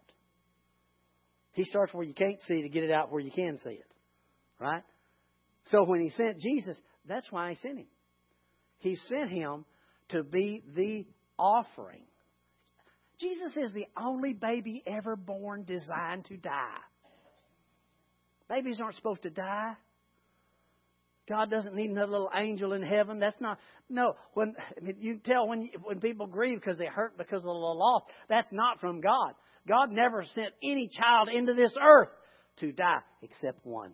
He 1.51 1.65
starts 1.65 1.93
where 1.93 2.05
you 2.05 2.13
can't 2.13 2.41
see 2.41 2.63
to 2.63 2.69
get 2.69 2.83
it 2.83 2.91
out 2.91 3.11
where 3.11 3.21
you 3.21 3.31
can 3.31 3.57
see 3.59 3.71
it. 3.71 3.91
Right? 4.59 4.83
So 5.65 5.83
when 5.83 6.01
He 6.01 6.09
sent 6.09 6.39
Jesus, 6.39 6.77
that's 7.07 7.31
why 7.31 7.49
He 7.49 7.55
sent 7.55 7.77
Him. 7.77 7.87
He 8.79 8.95
sent 9.07 9.29
Him 9.29 9.65
to 10.09 10.23
be 10.23 10.63
the 10.75 11.05
offering. 11.37 12.03
Jesus 13.19 13.55
is 13.55 13.71
the 13.73 13.85
only 13.97 14.33
baby 14.33 14.83
ever 14.85 15.15
born 15.15 15.63
designed 15.63 16.25
to 16.25 16.37
die. 16.37 16.79
Babies 18.49 18.79
aren't 18.81 18.95
supposed 18.95 19.23
to 19.23 19.29
die. 19.29 19.73
God 21.29 21.49
doesn't 21.49 21.75
need 21.75 21.89
another 21.89 22.11
little 22.11 22.31
angel 22.35 22.73
in 22.73 22.81
heaven. 22.81 23.19
That's 23.19 23.39
not 23.39 23.57
no. 23.89 24.15
When 24.33 24.55
you 24.99 25.19
tell 25.23 25.47
when 25.47 25.69
when 25.81 26.01
people 26.01 26.27
grieve 26.27 26.59
because 26.59 26.77
they 26.77 26.85
hurt 26.85 27.17
because 27.17 27.37
of 27.37 27.43
the 27.43 27.51
loss, 27.51 28.03
that's 28.27 28.51
not 28.51 28.81
from 28.81 28.99
God. 28.99 29.33
God 29.67 29.91
never 29.91 30.25
sent 30.35 30.49
any 30.61 30.89
child 30.89 31.29
into 31.29 31.53
this 31.53 31.73
earth 31.81 32.09
to 32.59 32.73
die 32.73 32.99
except 33.21 33.65
one. 33.65 33.93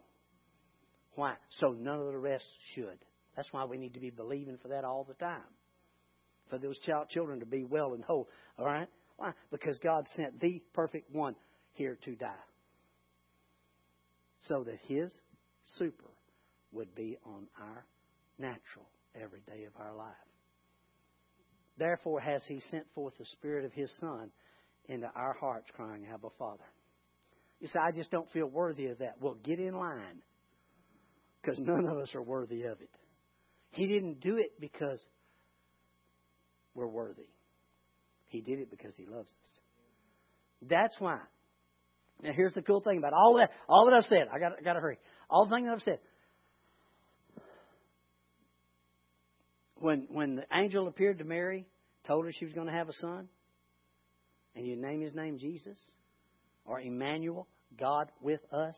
Why? 1.13 1.35
So 1.59 1.69
none 1.69 1.99
of 1.99 2.07
the 2.07 2.17
rest 2.17 2.45
should. 2.73 2.97
That's 3.35 3.51
why 3.53 3.65
we 3.65 3.77
need 3.77 3.93
to 3.93 3.99
be 3.99 4.09
believing 4.09 4.57
for 4.61 4.69
that 4.69 4.83
all 4.83 5.03
the 5.03 5.13
time. 5.13 5.43
For 6.49 6.57
those 6.57 6.79
child 6.79 7.09
children 7.09 7.41
to 7.41 7.45
be 7.45 7.63
well 7.63 7.93
and 7.93 8.03
whole. 8.03 8.27
All 8.57 8.65
right? 8.65 8.87
Why? 9.17 9.33
Because 9.51 9.77
God 9.83 10.07
sent 10.15 10.39
the 10.39 10.63
perfect 10.73 11.13
one 11.13 11.35
here 11.73 11.97
to 12.05 12.15
die. 12.15 12.33
So 14.41 14.63
that 14.63 14.79
his 14.87 15.13
super 15.77 16.09
would 16.71 16.93
be 16.95 17.17
on 17.25 17.47
our 17.59 17.85
natural 18.37 18.85
every 19.15 19.41
day 19.41 19.65
of 19.65 19.73
our 19.79 19.95
life. 19.95 20.13
Therefore 21.77 22.19
has 22.19 22.43
he 22.47 22.61
sent 22.71 22.85
forth 22.93 23.13
the 23.17 23.25
Spirit 23.25 23.65
of 23.65 23.73
his 23.73 23.91
Son 23.99 24.31
into 24.87 25.07
our 25.15 25.33
hearts, 25.39 25.67
crying, 25.75 26.05
Abba, 26.11 26.29
Father. 26.37 26.63
You 27.59 27.67
say, 27.67 27.79
I 27.79 27.91
just 27.91 28.11
don't 28.11 28.29
feel 28.31 28.47
worthy 28.47 28.87
of 28.87 28.99
that. 28.99 29.15
Well, 29.19 29.37
get 29.43 29.59
in 29.59 29.73
line 29.73 30.21
because 31.41 31.59
none 31.59 31.85
of 31.85 31.97
us 31.97 32.15
are 32.15 32.21
worthy 32.21 32.63
of 32.63 32.81
it. 32.81 32.89
He 33.71 33.87
didn't 33.87 34.19
do 34.21 34.37
it 34.37 34.59
because 34.59 34.99
we're 36.73 36.87
worthy. 36.87 37.29
He 38.27 38.41
did 38.41 38.59
it 38.59 38.69
because 38.69 38.93
he 38.95 39.05
loves 39.05 39.29
us. 39.29 39.59
That's 40.61 40.99
why. 40.99 41.19
Now 42.21 42.31
here's 42.33 42.53
the 42.53 42.61
cool 42.61 42.81
thing 42.81 42.97
about 42.97 43.13
all 43.13 43.37
that 43.37 43.51
all 43.67 43.85
that 43.85 43.95
I've 43.95 44.05
said. 44.05 44.27
I 44.33 44.39
got 44.39 44.53
I 44.59 44.61
got 44.61 44.73
to 44.73 44.79
hurry. 44.79 44.99
All 45.29 45.45
the 45.45 45.55
things 45.55 45.69
I've 45.71 45.81
said. 45.81 45.99
when 49.81 50.07
when 50.09 50.35
the 50.35 50.45
angel 50.53 50.87
appeared 50.87 51.19
to 51.19 51.23
Mary, 51.23 51.65
told 52.07 52.25
her 52.25 52.31
she 52.31 52.45
was 52.45 52.53
going 52.53 52.67
to 52.67 52.73
have 52.73 52.89
a 52.89 52.93
son, 52.93 53.27
and 54.55 54.65
you 54.65 54.75
name 54.75 55.01
his 55.01 55.13
name 55.13 55.37
Jesus 55.37 55.77
or 56.65 56.79
Emmanuel, 56.79 57.47
God 57.79 58.11
with 58.21 58.41
us. 58.53 58.75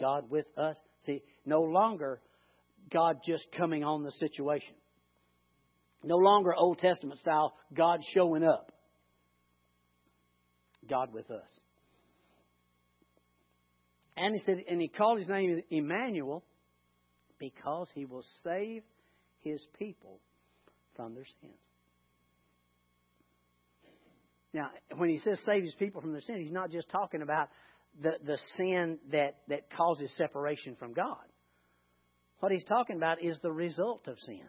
God 0.00 0.30
with 0.30 0.46
us. 0.56 0.76
See, 1.00 1.22
no 1.44 1.62
longer 1.62 2.20
God 2.92 3.18
just 3.26 3.46
coming 3.56 3.82
on 3.82 4.04
the 4.04 4.12
situation. 4.12 4.74
No 6.04 6.16
longer 6.16 6.54
Old 6.54 6.78
Testament 6.78 7.18
style, 7.18 7.54
God 7.74 8.00
showing 8.14 8.44
up. 8.44 8.70
God 10.88 11.12
with 11.12 11.28
us. 11.30 11.48
And 14.20 14.34
he 14.34 14.40
said, 14.44 14.64
and 14.68 14.80
he 14.80 14.88
called 14.88 15.18
his 15.18 15.28
name 15.28 15.62
Emmanuel 15.70 16.42
because 17.38 17.88
he 17.94 18.04
will 18.04 18.24
save 18.42 18.82
his 19.40 19.64
people 19.78 20.18
from 20.96 21.14
their 21.14 21.26
sins. 21.40 21.54
Now, 24.52 24.70
when 24.96 25.08
he 25.08 25.18
says 25.18 25.40
save 25.46 25.62
his 25.62 25.74
people 25.74 26.00
from 26.00 26.12
their 26.12 26.20
sins, 26.20 26.40
he's 26.40 26.50
not 26.50 26.70
just 26.70 26.88
talking 26.88 27.22
about 27.22 27.48
the, 28.02 28.14
the 28.24 28.38
sin 28.56 28.98
that, 29.12 29.36
that 29.48 29.70
causes 29.76 30.12
separation 30.16 30.74
from 30.76 30.94
God. 30.94 31.16
What 32.40 32.50
he's 32.50 32.64
talking 32.64 32.96
about 32.96 33.22
is 33.22 33.38
the 33.40 33.52
result 33.52 34.08
of 34.08 34.18
sin. 34.20 34.48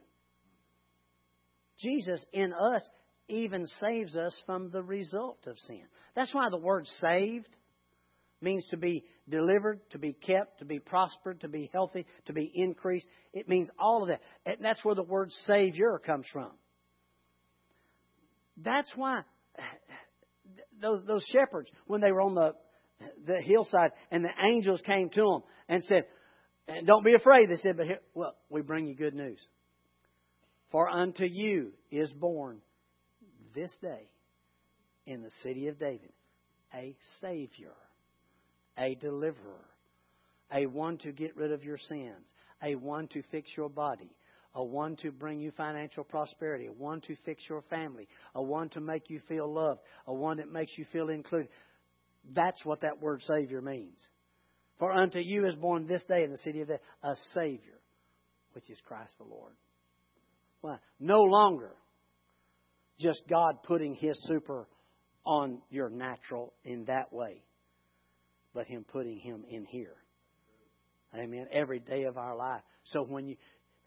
Jesus 1.79 2.23
in 2.33 2.53
us 2.53 2.87
even 3.27 3.67
saves 3.79 4.15
us 4.15 4.35
from 4.45 4.71
the 4.71 4.81
result 4.81 5.39
of 5.45 5.57
sin. 5.59 5.83
That's 6.15 6.33
why 6.33 6.49
the 6.49 6.57
word 6.57 6.87
saved 6.99 7.47
means 8.41 8.65
to 8.69 8.77
be 8.77 9.03
delivered, 9.27 9.79
to 9.91 9.97
be 9.97 10.13
kept, 10.13 10.59
to 10.59 10.65
be 10.65 10.79
prospered, 10.79 11.41
to 11.41 11.47
be 11.47 11.69
healthy, 11.71 12.05
to 12.25 12.33
be 12.33 12.51
increased. 12.53 13.07
It 13.33 13.49
means 13.49 13.69
all 13.79 14.03
of 14.03 14.09
that. 14.09 14.21
And 14.45 14.57
that's 14.61 14.83
where 14.83 14.95
the 14.95 15.03
word 15.03 15.31
Savior 15.45 15.99
comes 16.03 16.25
from. 16.31 16.51
That's 18.57 18.91
why 18.95 19.21
those, 20.81 21.03
those 21.05 21.25
shepherds, 21.31 21.69
when 21.87 22.01
they 22.01 22.11
were 22.11 22.21
on 22.21 22.35
the, 22.35 22.53
the 23.25 23.41
hillside 23.41 23.91
and 24.11 24.23
the 24.23 24.45
angels 24.45 24.81
came 24.85 25.09
to 25.09 25.21
them 25.21 25.41
and 25.67 25.83
said, 25.83 26.03
and 26.67 26.85
don't 26.85 27.03
be 27.03 27.15
afraid, 27.15 27.49
they 27.49 27.55
said, 27.55 27.77
but 27.77 27.87
here, 27.87 27.99
well, 28.13 28.35
we 28.49 28.61
bring 28.61 28.85
you 28.85 28.95
good 28.95 29.15
news. 29.15 29.39
For 30.71 30.87
unto 30.87 31.25
you 31.25 31.71
is 31.89 32.11
born 32.11 32.59
this 33.55 33.73
day 33.81 34.07
in 35.07 35.23
the 35.23 35.31
city 35.41 35.67
of 35.67 35.79
David 35.79 36.11
a 36.73 36.95
Savior 37.21 37.73
a 38.79 38.95
deliverer, 38.95 39.65
a 40.51 40.65
one 40.65 40.97
to 40.99 41.11
get 41.11 41.35
rid 41.35 41.51
of 41.51 41.63
your 41.63 41.77
sins, 41.77 42.25
a 42.63 42.75
one 42.75 43.07
to 43.09 43.21
fix 43.31 43.49
your 43.55 43.69
body, 43.69 44.09
a 44.55 44.63
one 44.63 44.95
to 44.97 45.11
bring 45.11 45.39
you 45.39 45.51
financial 45.51 46.03
prosperity, 46.03 46.67
a 46.67 46.71
one 46.71 47.01
to 47.01 47.15
fix 47.25 47.43
your 47.47 47.61
family, 47.69 48.07
a 48.35 48.41
one 48.41 48.69
to 48.69 48.79
make 48.79 49.09
you 49.09 49.19
feel 49.27 49.51
loved, 49.51 49.81
a 50.07 50.13
one 50.13 50.37
that 50.37 50.51
makes 50.51 50.77
you 50.77 50.85
feel 50.91 51.09
included. 51.09 51.49
That's 52.33 52.63
what 52.65 52.81
that 52.81 53.01
word 53.01 53.21
Savior 53.23 53.61
means. 53.61 53.99
For 54.79 54.91
unto 54.91 55.19
you 55.19 55.45
is 55.45 55.55
born 55.55 55.87
this 55.87 56.03
day 56.05 56.23
in 56.23 56.31
the 56.31 56.37
city 56.37 56.61
of 56.61 56.69
a 56.69 57.15
Savior, 57.33 57.79
which 58.53 58.69
is 58.69 58.77
Christ 58.85 59.13
the 59.17 59.25
Lord. 59.25 59.53
Why? 60.61 60.77
No 60.99 61.19
longer 61.21 61.71
just 62.99 63.21
God 63.29 63.63
putting 63.63 63.93
His 63.95 64.17
super 64.23 64.67
on 65.25 65.61
your 65.69 65.89
natural 65.89 66.53
in 66.63 66.85
that 66.85 67.13
way 67.13 67.43
but 68.53 68.67
Him 68.67 68.85
putting 68.87 69.17
Him 69.17 69.43
in 69.49 69.65
here. 69.65 69.95
Amen. 71.15 71.47
Every 71.51 71.79
day 71.79 72.03
of 72.03 72.17
our 72.17 72.35
life. 72.35 72.61
So 72.85 73.03
when 73.03 73.27
you, 73.27 73.37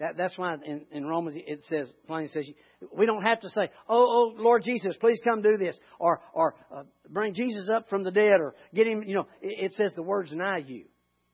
That, 0.00 0.16
that's 0.16 0.36
why 0.36 0.56
in, 0.64 0.86
in 0.90 1.06
Romans 1.06 1.36
it 1.38 1.62
says 1.68 1.92
plainly 2.06 2.28
says 2.28 2.48
we 2.96 3.06
don't 3.06 3.22
have 3.22 3.40
to 3.40 3.48
say, 3.50 3.70
"Oh, 3.88 4.32
oh, 4.36 4.42
Lord 4.42 4.62
Jesus, 4.64 4.96
please 4.98 5.20
come 5.22 5.42
do 5.42 5.56
this," 5.56 5.78
or 6.00 6.20
or 6.32 6.54
uh, 6.74 6.82
bring 7.08 7.34
Jesus 7.34 7.68
up 7.68 7.88
from 7.88 8.02
the 8.02 8.10
dead, 8.10 8.40
or 8.40 8.54
get 8.74 8.86
him. 8.88 9.04
You 9.06 9.14
know, 9.14 9.26
it, 9.40 9.66
it 9.66 9.72
says 9.74 9.92
the 9.94 10.02
words 10.02 10.32
nigh 10.32 10.64
you. 10.66 10.86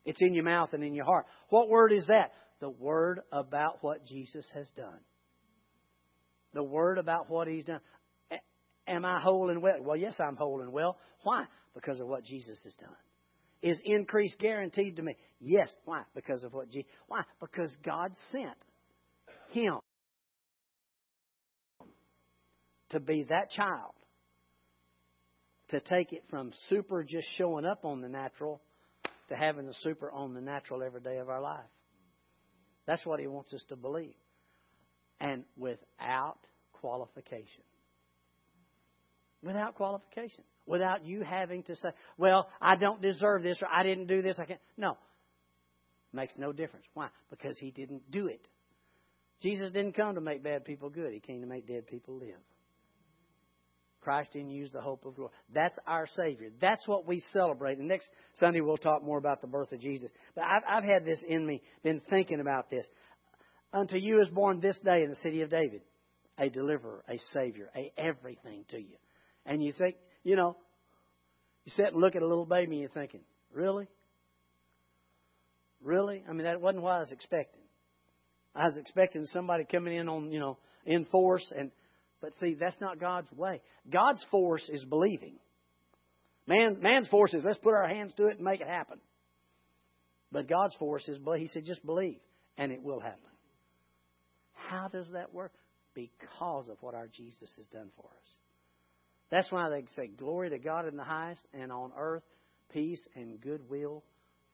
It's 0.05 0.21
in 0.21 0.35
your 0.35 0.45
mouth 0.45 0.71
and 0.73 0.83
in 0.85 0.95
your 0.95 1.07
heart. 1.07 1.27
What 1.49 1.69
word 1.69 1.93
is 1.93 2.07
that? 2.09 2.33
The 2.61 2.69
word 2.71 3.21
about 3.33 3.79
what 3.83 4.05
Jesus 4.07 4.47
has 4.53 4.69
done. 4.77 5.01
The 6.53 6.63
word 6.63 6.99
about 6.99 7.31
what 7.31 7.49
He's 7.49 7.65
done. 7.65 7.81
Am 8.87 9.05
I 9.05 9.21
whole 9.21 9.51
and 9.51 9.63
well? 9.63 9.81
Well, 9.81 9.97
yes, 9.97 10.19
I'm 10.19 10.37
whole 10.37 10.61
and 10.61 10.73
well. 10.73 10.99
Why? 11.23 11.45
Because 11.75 12.01
of 12.01 12.09
what 12.09 12.25
Jesus 12.25 12.59
has 12.65 12.75
done. 12.75 12.97
Is 13.61 13.79
increase 13.85 14.35
guaranteed 14.39 14.97
to 14.97 15.03
me? 15.03 15.17
Yes. 15.41 15.69
Why? 15.85 16.03
Because 16.15 16.45
of 16.45 16.53
what 16.55 16.71
Jesus. 16.71 16.91
Why? 17.09 17.23
Because 17.41 17.75
God 17.85 18.13
sent 18.31 18.57
Him 19.51 19.79
to 22.91 23.01
be 23.01 23.25
that 23.25 23.51
child, 23.51 23.93
to 25.71 25.81
take 25.81 26.13
it 26.13 26.25
from 26.31 26.53
super 26.69 27.05
just 27.05 27.29
showing 27.37 27.67
up 27.67 27.85
on 27.85 28.01
the 28.01 28.09
natural 28.09 28.63
to 29.29 29.37
having 29.37 29.67
the 29.67 29.75
super 29.83 30.11
on 30.11 30.35
the 30.35 30.41
natural 30.41 30.83
every 30.83 31.01
day 31.01 31.19
of 31.19 31.29
our 31.29 31.41
life. 31.41 31.61
That's 32.87 33.05
what 33.05 33.21
He 33.21 33.27
wants 33.27 33.53
us 33.53 33.63
to 33.69 33.77
believe. 33.77 34.15
And 35.21 35.45
without 35.57 36.39
qualification. 36.73 37.65
Without 39.43 39.75
qualification. 39.75 40.45
Without 40.69 41.05
you 41.05 41.23
having 41.23 41.63
to 41.65 41.77
say, 41.77 41.89
well, 42.19 42.49
I 42.61 42.77
don't 42.77 43.01
deserve 43.01 43.43
this 43.43 43.59
or 43.63 43.69
I 43.73 43.83
didn't 43.83 44.07
do 44.07 44.21
this. 44.21 44.39
I 44.39 44.45
can't. 44.45 44.61
No. 44.77 44.99
Makes 46.13 46.35
no 46.37 46.53
difference. 46.53 46.85
Why? 46.95 47.09
Because 47.31 47.59
he 47.59 47.71
didn't 47.71 48.11
do 48.11 48.27
it. 48.27 48.47
Jesus 49.43 49.73
didn't 49.73 49.93
come 49.93 50.15
to 50.15 50.21
make 50.21 50.43
bad 50.43 50.65
people 50.65 50.91
good. 50.91 51.13
He 51.13 51.21
came 51.21 51.41
to 51.41 51.47
make 51.47 51.67
dead 51.67 51.87
people 51.87 52.19
live. 52.19 52.37
Christ 54.01 54.35
you 54.35 54.65
is 54.65 54.71
the 54.71 54.81
hope 54.81 55.05
of 55.07 55.17
glory. 55.17 55.33
That's 55.53 55.79
our 55.87 56.07
Savior. 56.07 56.51
That's 56.61 56.87
what 56.87 57.07
we 57.07 57.23
celebrate. 57.33 57.79
And 57.79 57.89
next 57.89 58.07
Sunday 58.37 58.61
we'll 58.61 58.77
talk 58.77 59.03
more 59.03 59.19
about 59.19 59.41
the 59.41 59.47
birth 59.47 59.73
of 59.73 59.81
Jesus. 59.81 60.11
But 60.35 60.45
I've, 60.45 60.63
I've 60.69 60.85
had 60.85 61.05
this 61.05 61.23
in 61.27 61.45
me, 61.47 61.63
been 61.83 62.01
thinking 62.09 62.41
about 62.41 62.71
this. 62.71 62.87
Unto 63.73 63.97
you 63.97 64.21
is 64.23 64.29
born 64.29 64.61
this 64.61 64.79
day 64.81 65.03
in 65.03 65.11
the 65.11 65.17
city 65.17 65.43
of 65.43 65.51
David 65.51 65.83
a 66.39 66.49
deliverer, 66.49 67.03
a 67.09 67.19
Savior, 67.33 67.69
a 67.75 67.93
everything 67.99 68.65
to 68.71 68.79
you. 68.79 68.97
And 69.45 69.63
you 69.63 69.73
think, 69.73 69.97
you 70.23 70.37
know, 70.37 70.57
you 71.65 71.73
sit 71.75 71.87
and 71.87 71.97
look 71.97 72.17
at 72.17 72.23
a 72.23 72.27
little 72.27 72.47
baby 72.47 72.73
and 72.73 72.81
you're 72.81 72.89
thinking, 72.91 73.21
really? 73.53 73.89
Really? 75.83 76.25
I 76.29 76.33
mean, 76.33 76.45
that 76.45 76.61
wasn't 76.61 76.83
what 76.83 76.95
I 76.95 76.99
was 77.01 77.13
expecting. 77.13 77.63
I 78.55 78.67
was 78.67 78.77
expecting 78.77 79.27
somebody 79.27 79.65
coming 79.65 79.97
in 79.97 80.09
on, 80.09 80.33
you 80.33 80.41
know, 80.41 80.59
in 80.85 81.05
force 81.07 81.53
and 81.57 81.71
but 82.21 82.33
see, 82.41 82.55
that's 82.55 82.81
not 82.81 82.99
God's 82.99 83.31
way. 83.31 83.61
God's 83.89 84.25
force 84.31 84.69
is 84.69 84.85
believing. 84.85 85.35
Man, 86.49 86.79
man's 86.81 87.07
force 87.09 87.33
is 87.33 87.45
let's 87.45 87.59
put 87.59 87.75
our 87.75 87.87
hands 87.87 88.13
to 88.17 88.27
it 88.27 88.37
and 88.37 88.45
make 88.45 88.61
it 88.61 88.67
happen. 88.67 88.99
But 90.33 90.49
God's 90.49 90.75
force 90.77 91.07
is 91.09 91.19
but 91.19 91.39
He 91.39 91.47
said 91.47 91.65
just 91.65 91.85
believe 91.85 92.19
and 92.57 92.73
it 92.73 92.83
will 92.83 93.01
happen. 93.01 93.21
How 94.53 94.89
does 94.89 95.11
that 95.13 95.33
work? 95.33 95.53
Because 95.95 96.69
of 96.69 96.77
what 96.81 96.95
our 96.95 97.09
Jesus 97.09 97.53
has 97.57 97.67
done 97.67 97.91
for 97.97 98.07
us. 98.07 98.31
That's 99.31 99.51
why 99.53 99.69
they 99.69 99.85
say, 99.95 100.09
Glory 100.09 100.51
to 100.51 100.59
God 100.59 100.87
in 100.87 100.97
the 100.97 101.05
highest, 101.05 101.43
and 101.53 101.71
on 101.71 101.93
earth, 101.97 102.23
peace 102.73 103.01
and 103.15 103.41
goodwill, 103.41 104.03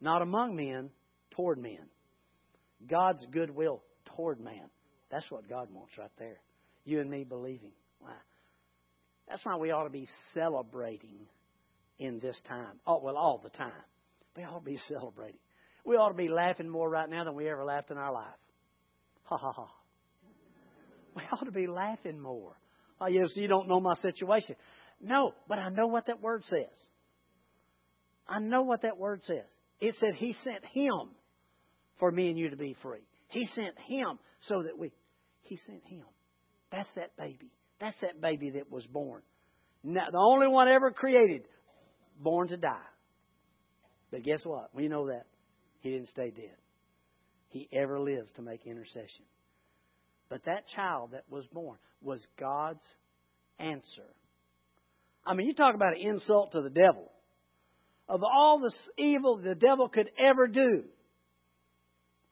not 0.00 0.22
among 0.22 0.56
men, 0.56 0.90
toward 1.30 1.58
men. 1.58 1.86
God's 2.88 3.24
goodwill 3.30 3.82
toward 4.16 4.40
man. 4.40 4.68
That's 5.10 5.30
what 5.30 5.48
God 5.48 5.68
wants 5.72 5.96
right 5.98 6.10
there. 6.18 6.40
You 6.84 7.00
and 7.00 7.10
me 7.10 7.24
believing. 7.24 7.72
Why? 8.00 8.12
That's 9.28 9.44
why 9.44 9.56
we 9.56 9.70
ought 9.70 9.84
to 9.84 9.90
be 9.90 10.08
celebrating 10.34 11.26
in 11.98 12.18
this 12.18 12.40
time. 12.48 12.80
Oh, 12.86 13.00
well, 13.02 13.16
all 13.16 13.40
the 13.42 13.50
time. 13.50 13.72
We 14.36 14.42
ought 14.42 14.58
to 14.58 14.64
be 14.64 14.78
celebrating. 14.88 15.38
We 15.84 15.96
ought 15.96 16.08
to 16.08 16.14
be 16.14 16.28
laughing 16.28 16.68
more 16.68 16.88
right 16.88 17.08
now 17.08 17.24
than 17.24 17.34
we 17.34 17.48
ever 17.48 17.64
laughed 17.64 17.90
in 17.90 17.98
our 17.98 18.12
life. 18.12 18.26
Ha 19.24 19.36
ha 19.36 19.52
ha. 19.52 19.68
We 21.14 21.22
ought 21.30 21.44
to 21.44 21.52
be 21.52 21.68
laughing 21.68 22.18
more. 22.18 22.56
Oh, 23.00 23.06
yes, 23.06 23.32
you 23.34 23.48
don't 23.48 23.68
know 23.68 23.80
my 23.80 23.94
situation. 23.94 24.56
No, 25.00 25.32
but 25.48 25.58
I 25.58 25.68
know 25.68 25.86
what 25.86 26.06
that 26.06 26.22
word 26.22 26.44
says. 26.46 26.80
I 28.28 28.38
know 28.38 28.62
what 28.62 28.82
that 28.82 28.98
word 28.98 29.22
says. 29.24 29.44
It 29.80 29.94
said 30.00 30.14
He 30.14 30.34
sent 30.44 30.64
Him 30.72 31.10
for 31.98 32.10
me 32.10 32.28
and 32.28 32.38
you 32.38 32.50
to 32.50 32.56
be 32.56 32.76
free. 32.82 33.06
He 33.28 33.46
sent 33.54 33.74
Him 33.86 34.18
so 34.40 34.62
that 34.62 34.78
we. 34.78 34.92
He 35.42 35.56
sent 35.56 35.84
Him. 35.84 36.04
That's 36.70 36.88
that 36.96 37.16
baby. 37.18 37.50
That's 37.80 37.96
that 38.00 38.20
baby 38.20 38.50
that 38.50 38.70
was 38.70 38.86
born. 38.86 39.22
Now, 39.82 40.06
the 40.10 40.18
only 40.18 40.48
one 40.48 40.68
ever 40.68 40.90
created, 40.90 41.42
born 42.18 42.48
to 42.48 42.56
die. 42.56 42.78
But 44.10 44.22
guess 44.22 44.40
what? 44.44 44.70
We 44.74 44.88
know 44.88 45.08
that. 45.08 45.26
He 45.80 45.90
didn't 45.90 46.08
stay 46.08 46.30
dead. 46.30 46.56
He 47.48 47.68
ever 47.72 48.00
lives 48.00 48.30
to 48.36 48.42
make 48.42 48.66
intercession. 48.66 49.26
But 50.28 50.44
that 50.46 50.66
child 50.74 51.10
that 51.12 51.24
was 51.28 51.46
born 51.46 51.78
was 52.00 52.24
God's 52.38 52.84
answer. 53.58 54.02
I 55.26 55.34
mean, 55.34 55.46
you 55.46 55.54
talk 55.54 55.74
about 55.74 55.96
an 55.96 56.00
insult 56.00 56.52
to 56.52 56.62
the 56.62 56.70
devil. 56.70 57.10
Of 58.08 58.22
all 58.22 58.60
the 58.60 58.72
evil 59.02 59.38
the 59.38 59.54
devil 59.54 59.88
could 59.88 60.10
ever 60.18 60.46
do, 60.46 60.84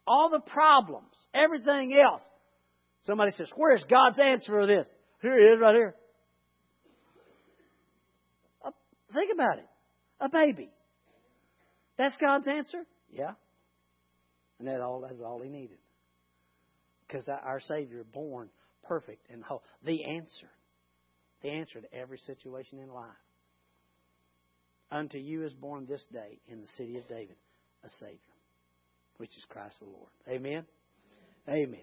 all 0.07 0.31
the 0.31 0.41
problems, 0.41 1.15
everything 1.35 1.97
else, 1.97 2.23
somebody 3.07 3.31
says, 3.33 3.51
Where's 3.57 3.85
God's 3.89 4.19
answer 4.19 4.53
for 4.53 4.67
this? 4.67 4.87
Here 5.23 5.39
he 5.39 5.45
is, 5.55 5.61
right 5.61 5.75
here. 5.75 5.95
Uh, 8.65 8.71
think 9.15 9.31
about 9.33 9.59
it. 9.59 9.69
A 10.21 10.29
baby. 10.29 10.71
That's 11.97 12.17
God's 12.21 12.49
answer? 12.49 12.85
Yeah. 13.11 13.33
And 14.59 14.69
that 14.69 14.81
all 14.81 15.01
that's 15.01 15.21
all 15.25 15.41
he 15.41 15.49
needed 15.49 15.79
because 17.13 17.29
our 17.29 17.61
Savior 17.61 18.05
born 18.13 18.49
perfect 18.85 19.27
and 19.31 19.43
whole. 19.45 19.63
The 19.85 20.05
answer. 20.05 20.49
The 21.43 21.51
answer 21.51 21.81
to 21.81 21.95
every 21.95 22.19
situation 22.19 22.79
in 22.79 22.89
life. 22.89 23.11
Unto 24.91 25.19
you 25.19 25.45
is 25.45 25.53
born 25.53 25.87
this 25.87 26.05
day 26.13 26.39
in 26.49 26.61
the 26.61 26.69
city 26.77 26.97
of 26.99 27.09
David 27.09 27.37
a 27.85 27.91
Savior, 27.99 28.19
which 29.17 29.31
is 29.31 29.45
Christ 29.49 29.77
the 29.81 29.87
Lord. 29.87 30.11
Amen? 30.29 30.65
Amen. 31.49 31.81